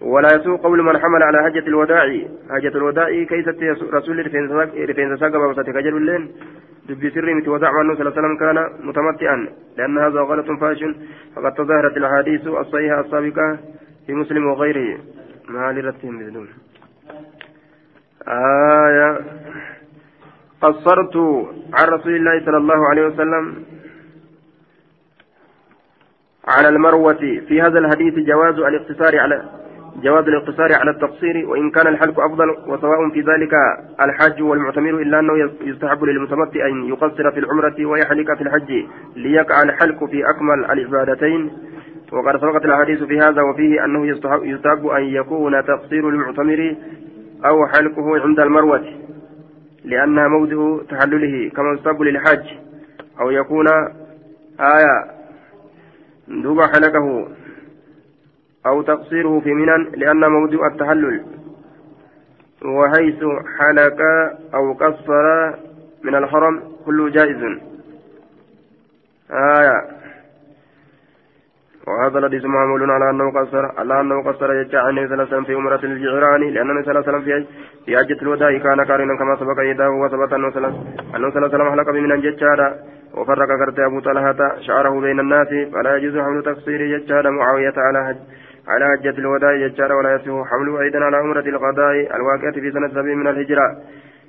[0.00, 2.20] ولا يسوق قول من حمل على حجة الوداع.
[2.50, 3.48] حجة الوداع كيف
[3.94, 4.26] رسول
[4.90, 6.32] رفين ساقب وستك اللين.
[6.88, 9.48] دبي سر مت وداع عنه صلى الله عليه وسلم كان متمتعا.
[9.76, 10.84] لأن هذا غلط فاش
[11.36, 13.58] فقد تظاهرت الأحاديث الصحيحة السابقة
[14.06, 14.98] في مسلم وغيره.
[15.48, 16.48] ما لرتهم بذنون
[18.28, 19.18] آية.
[20.62, 21.16] قصرت
[21.74, 23.64] عن رسول الله صلى الله عليه وسلم.
[26.48, 29.42] على المروة في هذا الحديث جواز الاقتصار على
[30.02, 33.52] جواز الاقتصار على التقصير وإن كان الحلق أفضل وسواء في ذلك
[34.00, 38.84] الحج والمعتمر إلا أنه يستحب للمتمتع أن يقصر في العمرة ويحلق في الحج
[39.16, 41.50] ليقع الحلق في أكمل العبادتين.
[42.12, 44.06] وقد سبقت الحديث في هذا وفيه أنه
[44.42, 46.76] يستحب أن يكون تقصير المعتمر
[47.44, 48.84] أو حلقه عند المروة
[49.84, 52.44] لأنها موضع تحلله كما يصاب للحج
[53.20, 53.68] أو يكون
[54.60, 55.21] آية
[56.32, 57.28] دوب حلقه
[58.66, 61.24] أو تقصيره في منن لأن موضع التحلل
[62.64, 63.24] وحيث
[63.58, 64.00] حلق
[64.54, 65.50] أو قصر
[66.04, 67.42] من الحرم كله جائز.
[69.30, 70.02] آية.
[71.86, 75.32] وهذا الحديث معمول على أنه قصر على أنه قصر يجعل عن النبي صلى الله عليه
[75.32, 77.46] وسلم في عمرة الجعراني النبي صلى الله عليه وسلم في
[77.86, 82.20] في حجة الوداع كان قارنا كما سبق يداه وثبت صلى الله عليه وسلم حلق من
[82.20, 82.76] ججارا
[83.14, 88.16] وفرق كرت أبو طلحة شعره بين الناس فلا يجوز حمل تقصير ججارا معاوية على حج
[88.68, 93.14] على حجة الوداع ججارا ولا يصح حمله أيضا على عمرة القضاء الواقعة في سنة سبع
[93.14, 93.66] من الهجرة.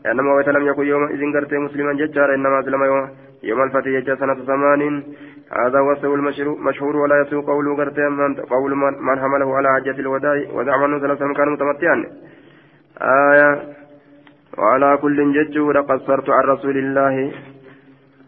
[0.05, 3.09] لأن مويت لم يكن يومئذ قرت مسلما ججارا إنما أسلم يوم,
[3.43, 5.03] يوم الفتح ججار سنة ثمان.
[5.51, 8.75] هذا وصف المشهور ولا يسوق قول قرتين قول
[9.07, 10.37] من حمله على حجة الوداع.
[10.53, 12.05] وزعم أنه ثلاثة كانوا متمتعا
[13.01, 13.59] آية
[14.57, 15.57] وعلى كل جج
[15.89, 17.31] قصرت عن رسول الله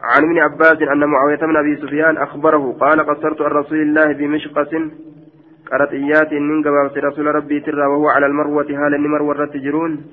[0.01, 4.89] عن ابن عباس أن معاوية بن أبي سفيان أخبره قال قصرت عن رسول الله بمشقة
[5.71, 10.05] قرطيات من قبابة رسول ربي ترى وهو على المروة هال مروة تجرون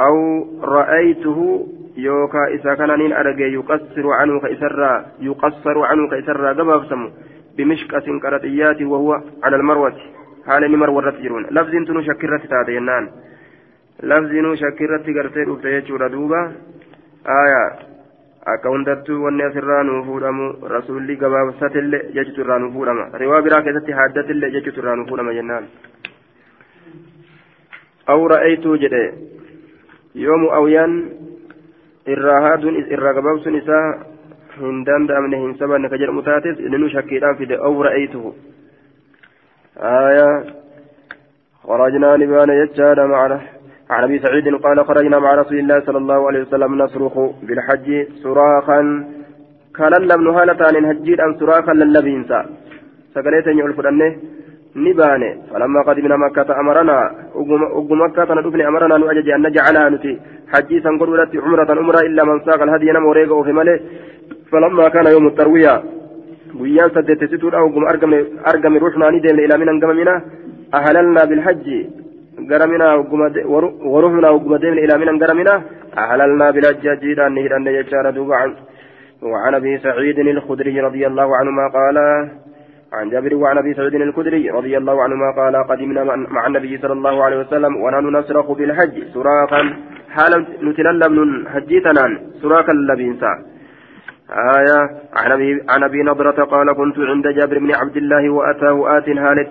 [0.00, 1.68] أو رأيته
[1.98, 7.08] yookaa isa kananiin arge yuqassiru canhu ka isarraa yuqassaru canhu ka isarraa gabaabsamu
[7.56, 10.04] bimishqatin qaraxiyyaati wahuwa cala almarwati
[10.46, 13.08] haala inni marwa irratti jiruun lafziin tunu shakkirratti taate jennaan
[14.02, 16.44] lafziinuu shakkirratti gartee dhufte jechuudha duuba
[17.38, 17.68] aayaa
[18.54, 23.96] akka hundattuu wanni asirraa nuu fuudhamu rasuulli gabaabsatillee jechutu irraa nuu fuudhama riwaa biraa keessatti
[24.00, 25.70] haaddatillee jechutu irraa nuu fuudhama jennaan
[28.14, 29.04] aw ra'aytuu jedhe
[30.26, 30.94] yoomu awyaan
[32.16, 33.86] irraa haaduun irraa gabaabsuun isaa
[34.60, 38.36] hin danda'amne hin sabanne ka jedhamu taates inni shakkiidhaan fide aw ra'aytuhu
[39.78, 40.44] آية
[41.64, 43.40] خرجنا نبان يجاد معنا
[43.90, 47.14] عن أبي سعيد قال خرجنا مع رسول الله صلى الله عليه وسلم نصرخ
[47.46, 47.88] بالحج
[48.22, 48.80] صراخا.
[49.76, 52.40] كللم هالتان هجيد أن صراخا للبينسا
[53.14, 54.10] سكنيت يقول فرنه
[54.76, 55.32] نبانه.
[55.50, 56.98] فلما قدمنا مكة أمرنا
[57.78, 60.12] أقو مكة ندفن أمرنا نؤجج أن نجعلها نتي.
[60.52, 63.80] حجي سنقول ولت عمرة عمرة إلا من ساق الهدي نم وريق وفي ملي.
[64.50, 65.82] فلما كان يوم التروية
[66.60, 68.12] ويان سدت ستور أو قم أرقم
[68.50, 70.14] أرقم روحنا ندم إلى من أنقم منا
[70.74, 71.66] أهللنا بالحج.
[72.50, 72.88] قرمنا
[73.94, 75.54] ورحنا وقم إلى من أنقرمنا
[76.02, 78.54] أهللنا بالحج جيدا نهرا نجار دوبا
[79.22, 81.96] وعن أبي سعيد الخدري رضي الله عنهما قال
[82.92, 86.02] عن جابر وعن ابي سعيد الخدري رضي الله عنهما قال قدمنا
[86.36, 89.62] مع النبي صلى الله عليه وسلم ونحن نصرخ بالحج صراخا
[90.14, 92.04] حالا نتللم حجيتنا
[92.42, 93.32] صراخا لبينسا
[94.30, 94.80] آية
[95.20, 99.50] عن أبي عن أبي نضرة قال كنت عند جابر بن عبد الله وأتاه آت هالت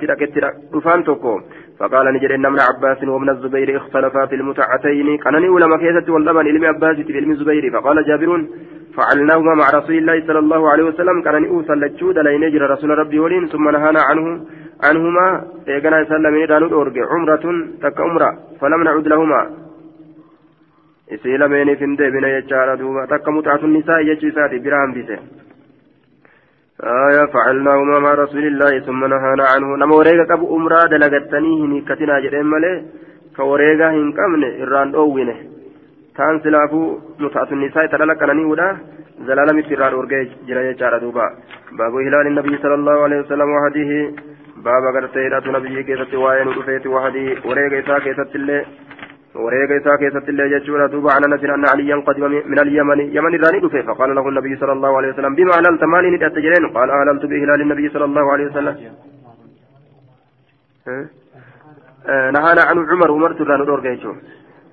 [0.75, 1.41] رفانتكو
[1.80, 5.17] فقال نجد إن ابن عباس وابن الزبير اختلفا في المتعتين.
[5.17, 7.63] كانني علماء كيسة واللبن علم عباس في علم الزبير.
[7.71, 8.30] فقال جابر
[8.95, 11.21] فعلناهما مع رسول الله صلى الله عليه وسلم.
[11.21, 14.25] كان نؤوسا لجود لين يجري رسول ربي ولين ثم نهانا عنه
[14.84, 15.28] عنهما
[15.67, 17.45] إيقنا يسلم إلى أورج عمرة
[17.84, 18.30] تك عمرة
[18.61, 19.41] فلم نعد لهما.
[21.15, 25.19] isii lameeniif hin deebine jechaadha duuba takka mutaatu nisaa jechiisaati bira hambise
[26.84, 29.78] آية فعلناهما مع رسول الله ثم نهانا عنه.
[29.78, 32.86] نما وريغا قبو أمرا دلغتني هني كتنا جرين ملي
[33.38, 35.38] كوريغا هن قمن إران أوينه
[36.15, 36.82] تان سلافو
[37.19, 38.78] متعة النساء تلالا كناني ودا
[39.28, 41.28] زلالا مترار ورغي جرى يجارة دوبا.
[41.80, 43.91] باب هلال النبي صلى الله عليه وسلم وحديه
[44.65, 48.65] باب غرتي راتو نبي كيست وائن ودفيت وحديه وريغا إساء كيست اللي
[49.43, 53.59] وريغا إساء كيست اللي ججورة دوبا عن نسر أن عليا قدم من اليمن يمن الراني
[53.59, 57.23] دفي فقال له النبي صلى الله عليه وسلم بما أهللت مالي ندأت جرين قال أهللت
[57.31, 58.76] بهلال النبي صلى الله عليه وسلم
[62.35, 64.15] نهانا عن عمر عمر تران الأورغا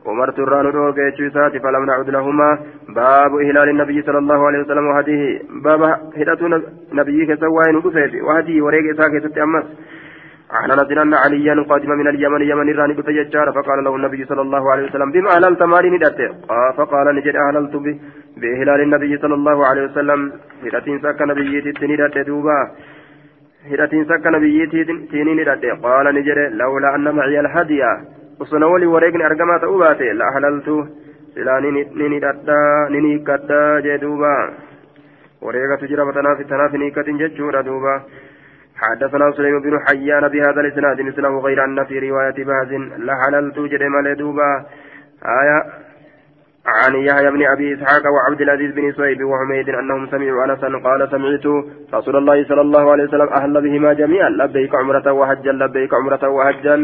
[0.06, 2.58] عمرت الران روكي تشيسات فلم نعد لهما
[2.88, 5.82] باب إهلال النبي صلى الله عليه وسلم وهديه باب
[6.16, 6.62] هدة
[6.92, 9.64] نبيك سواين ودفيت وهديه وريك إساك ستأمس
[10.54, 14.72] عن نزل أن عليا قادم من اليمن يمن الران بتججار فقال له النبي صلى الله
[14.72, 16.20] عليه وسلم بما أهللت مالي ندأت
[16.76, 17.96] فقال نجد أهللت به
[18.40, 20.20] بإهلال النبي صلى الله عليه وسلم.
[20.64, 22.58] هدة ساك نبيتي تندأت دوبا.
[23.70, 27.82] هدة ساك نبيتي تندأت قال نجد لولا أن معي الهدي.
[28.40, 30.74] osona wali wareegni argamaa ta'uu baate la halaltu
[31.34, 34.32] silaa nini dhadhaa nini hiikkadhaa jee duuba
[35.42, 36.40] wareegatu jira tanaaf
[38.76, 44.64] حدثنا سليم بن حيان بهذا الإسناد مثله غير أن في رواية بهز لحللت جدم دوبا.
[45.40, 45.58] آية
[46.66, 51.46] عن يحيى بن أبي إسحاق وعبد العزيز بن صهيب وحميد أنهم سمعوا انسا قال سمعت
[51.94, 56.76] رسول الله صلى الله عليه وسلم أهل بهما جميعا لبيك عمرة وحجا لبيك عمرة وحجا.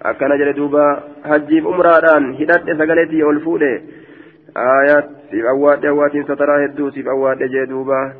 [0.00, 0.84] akkana jedhe duuba
[1.28, 3.72] hajjiif umraadhaan hidhadhe sagaleetii ol fuudhe
[5.30, 8.12] سيف أواد أوات سترى هدو سيف أواد جدوبا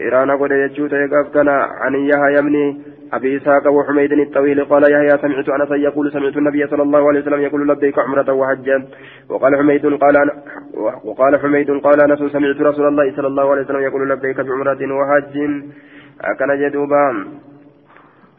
[0.00, 2.78] إيرانا قد يجوت يقف كان عن يحيى بن
[3.12, 7.40] أبي إسحاق وحميد الطويل قال يحيى سمعت أنس يقول سمعت النبي صلى الله عليه وسلم
[7.40, 8.86] يقول لبيك عمرة وحجا
[9.28, 10.30] وقال حميد قال
[11.04, 15.36] وقال حميد قال أنس سمعت رسول الله صلى الله عليه وسلم يقول لبيك بعمرة وحج.
[16.20, 17.26] أكن جدوبا.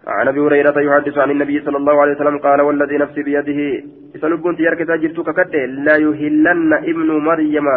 [0.07, 3.83] عن أبي هريرة يحدث عن النبي صلى الله عليه وسلم قال والذي نفسي بيده.
[4.21, 5.65] سلبون تيارك تاجرتك كده.
[5.65, 7.67] لا يهلن ابن مريم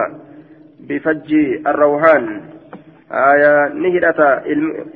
[0.88, 1.34] بفج
[1.66, 2.40] الروحان.
[3.11, 4.43] آية نهدة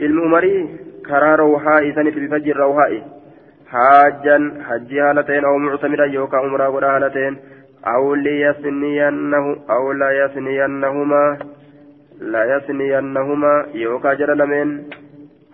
[0.02, 0.70] المؤمري
[1.08, 3.02] كرا روحاء سنت بفج الروحاء
[3.68, 4.38] حاجا
[4.68, 7.38] حجي هالتين أو معتمرا يوكا عمرا ولا هالتين
[7.88, 11.38] أو ليثنينه أو لا يثنينهما
[12.20, 14.84] لا يثنينهما يوكا جرى لمن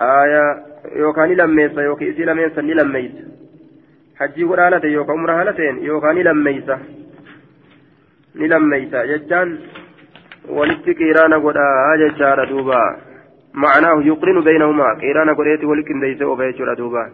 [0.02, 3.24] آية yookaan ni lammeessa yookiin isii lameensan ni lammeeysa
[4.20, 5.78] hajjii godha haala ta'e yookaan umra haala ta'een
[10.49, 13.09] walitti qiraana godhaa jechaadha duuba.
[13.55, 17.11] معناه يقرن بينهما قيران قريت ولكن ليس أبيت دوبا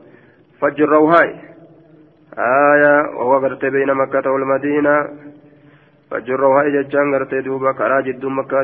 [0.61, 1.35] فجر روهاي
[2.39, 5.09] آية وهو قرت بين مكة والمدينة
[6.11, 8.63] فجر روهاي ججان قرت دوبا كرا جدو مكة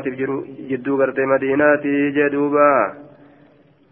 [0.69, 1.83] جدو قرت مدينة
[2.17, 2.93] جدوبا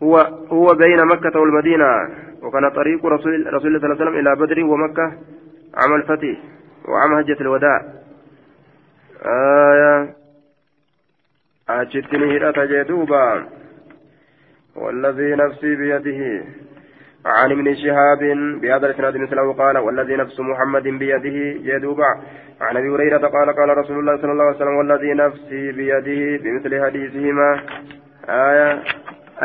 [0.04, 0.16] هو
[0.52, 1.92] هو بين مكة والمدينة
[2.44, 5.08] وكان طريق رسول رسول الله صلى الله عليه وسلم إلى بدر ومكة
[5.80, 6.38] عام الفتح
[6.88, 7.80] وعام هجة الوداع
[9.26, 10.19] آية
[11.70, 13.46] أجتني هرة جدوبا.
[14.76, 16.22] والذي نفسي بيده.
[17.26, 18.22] عن ابن شهاب
[18.62, 21.38] بهذا الإسناد مثله قال والذي نفس محمد بيده
[21.68, 22.12] جدوبا.
[22.62, 26.72] عن أبي هريرة قال قال رسول الله صلى الله عليه وسلم والذي نفسي بيده بمثل
[26.86, 27.50] حديثهما.
[28.30, 28.70] آية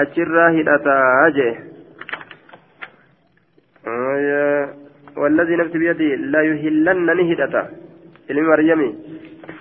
[0.03, 1.55] achirraa hidhataa jee
[5.17, 7.63] والذي نفسي بيده لا يهلن نهدتا
[8.31, 8.89] ilmi maryami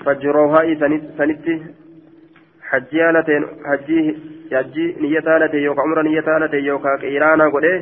[0.05, 0.63] fajroohaa
[1.17, 1.53] sanitti
[2.73, 4.05] hajjii haalateen hajjii
[4.55, 7.73] hajjii niyya taalate yookaan umra niyya taalate yookaan qiraana godhe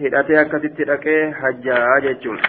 [0.00, 2.40] hidhatee akkasitti dhaqee hajjaa jechuun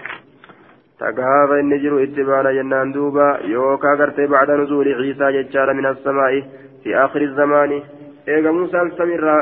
[2.06, 6.42] itti baana jennaan duuba yookaan gartee bacda nuzuuli ciisaa jechaadha min assamaa'i
[6.84, 7.84] fi aakhiri zamaanii
[8.36, 9.42] eega muusaan samirraa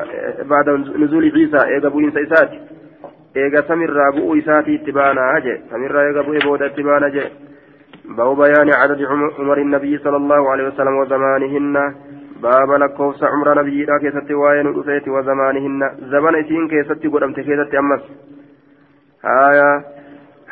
[0.54, 2.60] baada nuzuuli ciisaa eega bu'iinsa isaati
[3.46, 7.26] eega samirraa bu'uu isaatii itti baanaa je samirraa eega bu'ee booda itti baana je
[8.06, 9.02] باب بيان عدد
[9.40, 11.94] عمر النبي صلى الله عليه وسلم وزمانهن
[12.44, 18.03] باب لكوفس عمر نبي لا كيست وين رفيت وزمانهن زمن اسين كيست قدمت كيست أمس
[19.26, 19.70] آية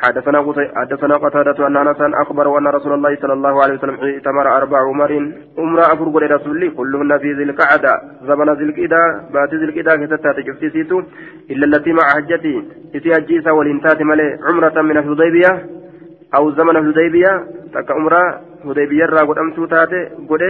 [0.02, 0.38] حدثنا
[0.76, 5.32] حدثنا قتادة أن أنس أخبر أن رسول الله صلى الله عليه وسلم اعتمر أربع عمر
[5.58, 7.92] أمرا أفرق لرسول كلهن في ذي القعدة
[8.28, 9.02] زمن ذي القعدة
[9.34, 11.02] بات ذي القعدة كتتا تجفتيسيتو
[11.50, 12.54] إلا التي مع حجتي
[12.94, 15.52] إتي أجيسا والإنتات ملي عمرة من الحديبية
[16.36, 17.32] أو زمن الحديبية
[17.74, 20.42] تك عمرة حديبية را قد أمسو تاتي قد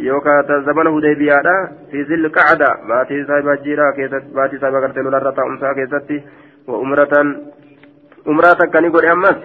[0.00, 1.42] يوكا زمن حديبية
[1.90, 6.22] في ذي القعدة باتي صاحب جيرا كيست باتي صاحب قرتلو لرطا أمسا كيستي
[6.68, 7.14] وأمرة
[8.26, 9.38] umraa takka ni godhe ammas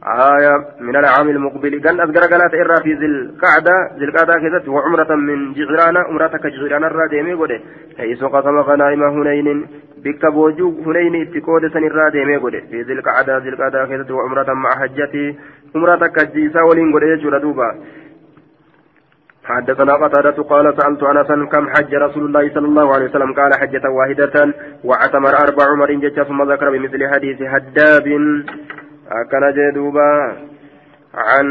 [0.00, 5.14] آية من العام المقبل قال أذكر قالت إرى في ذي القعدة ذي القعدة كذت وعمرة
[5.14, 7.60] من جعرانة عمرة كجعرانة الراديمي قد
[7.98, 9.66] حيث قسم غنائم هنين
[10.04, 14.70] بك بوجو هنين اتقود سن الراديمي قد في ذي القعدة ذي القعدة كذت وعمرة مع
[14.70, 15.38] حجتي
[15.74, 17.68] عمرة كجيسا ولين قد يجور دوبا
[19.56, 23.84] حدثنا قتادة قال سألت أنسا كم حج رسول الله صلى الله عليه وسلم؟ قال حجة
[23.90, 24.54] واحدة
[24.84, 28.06] واعتمر أربع عمر جج ثم ذكر بمثل حديث هداب
[29.30, 30.10] كان جدوبا
[31.14, 31.46] عن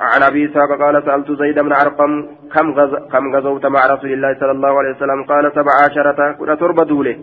[0.00, 4.36] عن أبي إسحاق قال سألت زيد بن أرقم كم غز كم غزوت مع رسول الله
[4.40, 6.32] صلى الله عليه وسلم؟ قال سبع عشرة.
[6.32, 7.16] كنا تربة دولة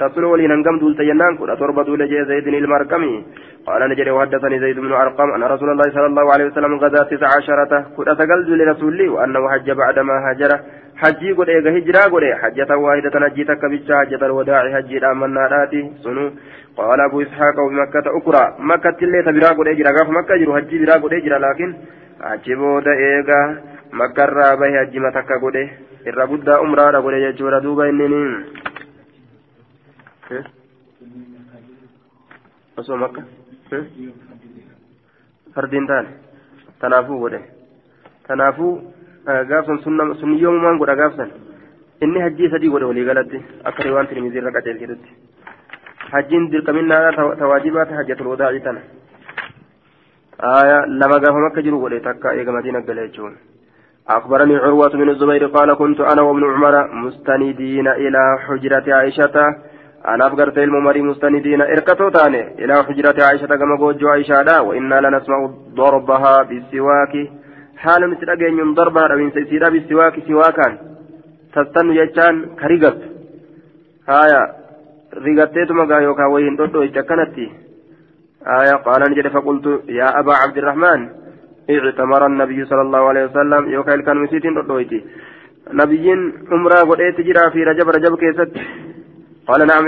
[0.00, 3.24] رسول ولي نقم دول تينان كنا جي زيد المرقمي.
[3.66, 7.28] قال نجري وحدثني زيد بن أرقم أن رسول الله صلى الله عليه وسلم غزا تسع
[7.36, 7.72] عشرة.
[7.96, 10.52] كنا تقلد لرسول الله وأنه حج بعدما هاجر.
[10.96, 16.30] حجي قد إيغا هجرا قد حجة واحدة نجيتك بيتشا حجة الوداع حجي الأمن ناراتي سنو.
[16.76, 20.94] قال أبو إسحاق بمكة أكرا مكة اللي تبرا قد إجرا قاف مكة جرو حجي برا
[21.02, 21.68] قد إجرا لكن
[22.28, 23.40] حجي بودا إيغا
[24.00, 25.56] مكة الرابع حجي متكا قد
[26.10, 27.86] irra guddaa umraadha godhe jechuudha duuba
[30.30, 31.36] innini
[32.76, 33.22] osoo makka
[35.54, 36.08] fardiin taane
[36.80, 37.40] tanaafuu godhe
[38.28, 38.72] tanaafuu
[39.50, 39.82] gaafsan
[40.20, 41.30] sunniyoomumaan godha gaafsan
[42.00, 45.10] inni hajjii sadii godhe walii galatti akka riwaan tirmizii irra qaceelchetutti
[46.12, 48.80] hajjiin dirqaminaadha tawaajibaata hajjatul wadaa'ii tana
[51.00, 53.34] lama gaafa makka jiru godhe takka eega madiina gale jechuun
[54.08, 59.36] أخبرني عروة بن الزبير قال كنت أنا وابن عمر مستندين إلى حجرة عائشة
[60.08, 66.42] أنا أفقرت الممر مستندين إركتو تاني إلى حجرة عائشة كما قوجو عائشة وإنا لنسمع ضربها
[66.42, 67.14] بالسواك
[67.76, 70.72] حال نتلقين ضربها ربين سيسيرا بالسواك سواكان
[71.54, 73.00] تستن يجان كريغت
[74.08, 74.42] آية
[75.24, 77.46] ريغتيتما غايوكا وين دودو كانتي
[78.60, 81.00] آية قال نجد فقلت يا أبا عبد الرحمن
[81.70, 85.00] اعتمر النبي صلى الله عليه وسلم يوكا كان مسيتين دودويتي
[85.80, 86.20] نبيين
[86.50, 88.52] عمره قد جرا في رجب رجب كيست
[89.48, 89.86] قال نعم.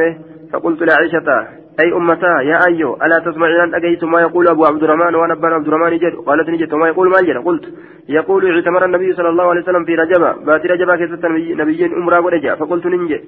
[0.52, 1.48] فقلت لعائشة
[1.80, 5.68] أي أمتا يا أيو ألا تسمعين أجيت؟ ما يقول أبو عبد الرحمن وأنا ابن عبد
[5.68, 6.14] الرحمن جد.
[6.26, 6.74] قالت نجد.
[6.74, 7.64] ما يقول ما جد قلت
[8.08, 10.44] يقول اعتمر النبي صلى الله عليه وسلم في رجب.
[10.46, 11.24] بات رجب كيست
[11.60, 13.20] نبيين عمرة قد فقلت ننجد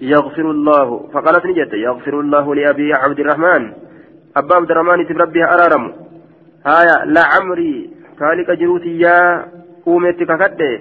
[0.00, 1.08] يغفر الله.
[1.12, 1.74] فقالت نجد.
[1.74, 3.72] يغفر الله لأبي عبد الرحمن.
[4.36, 5.92] أبا عبد الرحمن تبربها أرارم.
[6.66, 7.90] هايا لا عمري.
[8.18, 9.44] كالك جروتي يا
[9.86, 10.80] أومتك كده.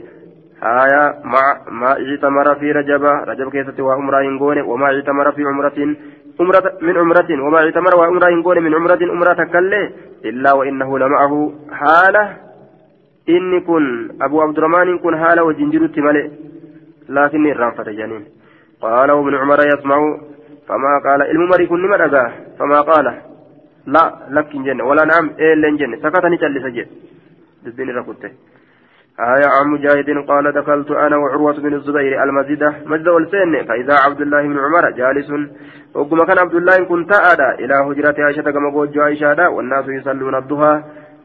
[0.64, 5.96] هايا ما ما اعتمر في رجب رجب كيست وعمره ينقون وما اعتمر في عمرة
[6.40, 9.92] عمرة من عمرة وما اعتمر وعمره ينقون من عمرة عمرة كله
[10.26, 12.38] إلا وإنه لمعه حالة
[13.30, 16.28] إني كن أبو عبد الرحمن كن حالة وجنجرت ملئ
[17.10, 18.24] لكني الرانفة جانين
[18.82, 19.98] قال وابن عمر يسمع
[20.68, 23.06] فما قال الممر كن مرقا فما قال
[23.86, 26.88] لا لك جنة ولا نعم إيه لن جنة سكتني جل سجد
[27.64, 28.32] دبين ركوته
[29.20, 34.42] آية عن مجاهد قال دخلت أنا وعروة بن الزبير المسجد مسجد والسن فإذا عبد الله
[34.42, 35.30] بن عمر جالس
[35.96, 40.82] وكما كان عبد الله كنت أدا إلى هجرة عائشة كما قوج عائشة والناس يصلون الضحى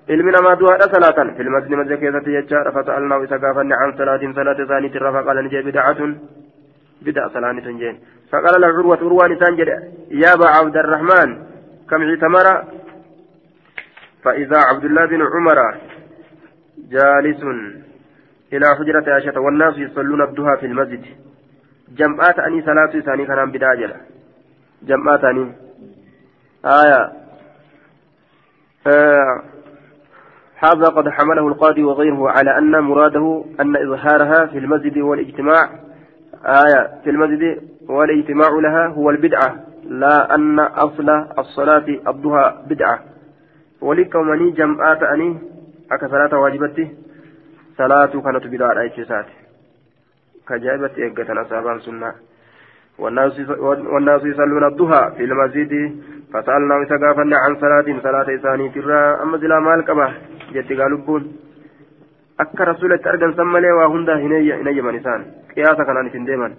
[0.09, 5.13] namaa du'aadha salaatan filmasni masjida keessatti jechaadha fasa'alnaahu isa gaafanne an salaatiin salaata isaaniitti irra
[5.13, 6.11] faqalan jee bidacatun
[7.07, 7.97] bid'a salaani tun jeen
[8.31, 9.77] faqala lahu curwat urwaan isaan jedhe
[10.23, 11.31] yaa aba cabdarrahmaan
[11.87, 12.55] kam citamara
[14.23, 15.59] فإذا عبد الله بن عمر
[16.91, 17.43] جالس
[18.53, 21.05] إلى حجرة عائشة والناس يصلون الضحى في المسجد.
[21.97, 23.97] جمعات أني صلاة ثاني كان بداجلة
[24.83, 25.53] جمعات أني.
[26.65, 27.13] آية.
[28.87, 29.43] آه
[30.57, 35.71] هذا قد حمله القاضي وغيره على أن مراده أن إظهارها في المسجد والاجتماع.
[36.47, 37.01] آية.
[37.05, 43.01] في المسجد والاجتماع لها هو البدعة لا أن أصل الصلاة الضحى بدعة.
[43.81, 45.52] ولكمني جمعات أني
[45.95, 46.89] أكا صلاة واجبته
[47.79, 49.27] صلاة كانت بدعة أيشسات
[50.49, 52.13] كجائبة إيقة أصحاب سنة
[52.99, 55.73] والناس يصلون الضحى في المسجد
[56.33, 60.09] فسألنا وسقافنا عن صلاة صلاة إساني ترى أما زلا مال كبه
[60.55, 61.21] جت قالوا
[62.43, 65.25] akka rasuulatti argansan malee waa hunda hin eeyyaman isaan.
[65.55, 66.57] Qiyaasa kanaan isin deeman.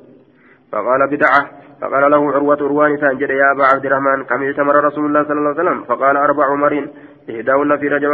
[0.74, 1.42] فقال بدعة
[1.82, 5.38] فقال له عروة عروان سان جد يا أبا عبد الرحمن كم اعتمر رسول الله صلى
[5.40, 6.88] الله عليه وسلم فقال أربع عمر
[7.30, 8.12] إهداهن في رجب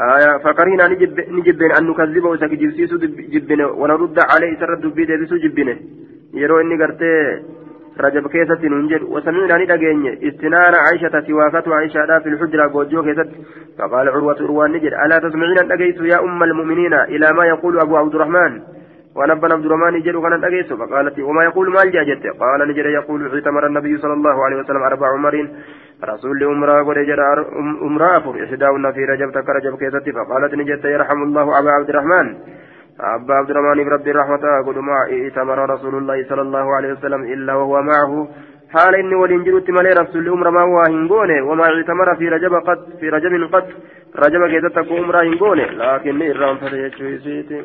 [0.00, 2.94] آية نجب نجبن أن نكذبه وسكجبسيس
[3.34, 5.76] جبن ونرد عليه سر الدبي دبسو جبنه
[6.34, 7.12] يرو إني قرتي
[8.00, 9.02] رجب كيسة ننجد.
[9.02, 13.30] وسمعنا ندقين استنان عائشة سواكة عائشة في الحجرة قوجو كيسة.
[13.78, 18.14] فقال عروة عروان نجد ألا تسمعين أن يا أم المؤمنين إلى ما يقول أبو عبد
[18.14, 18.52] الرحمن؟
[19.16, 23.66] ونبى عبد الرحمن نجد وكان أجيس فقالت وما يقول ما الجاجت قال نجد يقول اعتمر
[23.66, 25.48] النبي صلى الله عليه وسلم أربع عمر.
[26.04, 27.20] رسول أمرا ورجل
[27.82, 32.26] أمرا أفر إحداهن في رجب تك رجب كيسة فقالت نجد يرحم الله أبا عبد الرحمن.
[33.00, 37.54] أبا عبد الرحمن برب الرحمة قل ما ائتمر رسول الله صلى الله عليه وسلم إلا
[37.54, 38.28] وهو معه.
[38.72, 43.08] حال إني ولنجلت مالي رسول أمر ما هو هنقونه وما اعتمر في رجب قد في
[43.08, 43.64] رجب قد
[44.26, 47.62] رجب كيسة تكون أمرا هنقونه لكن إرام فتيتشويسيتي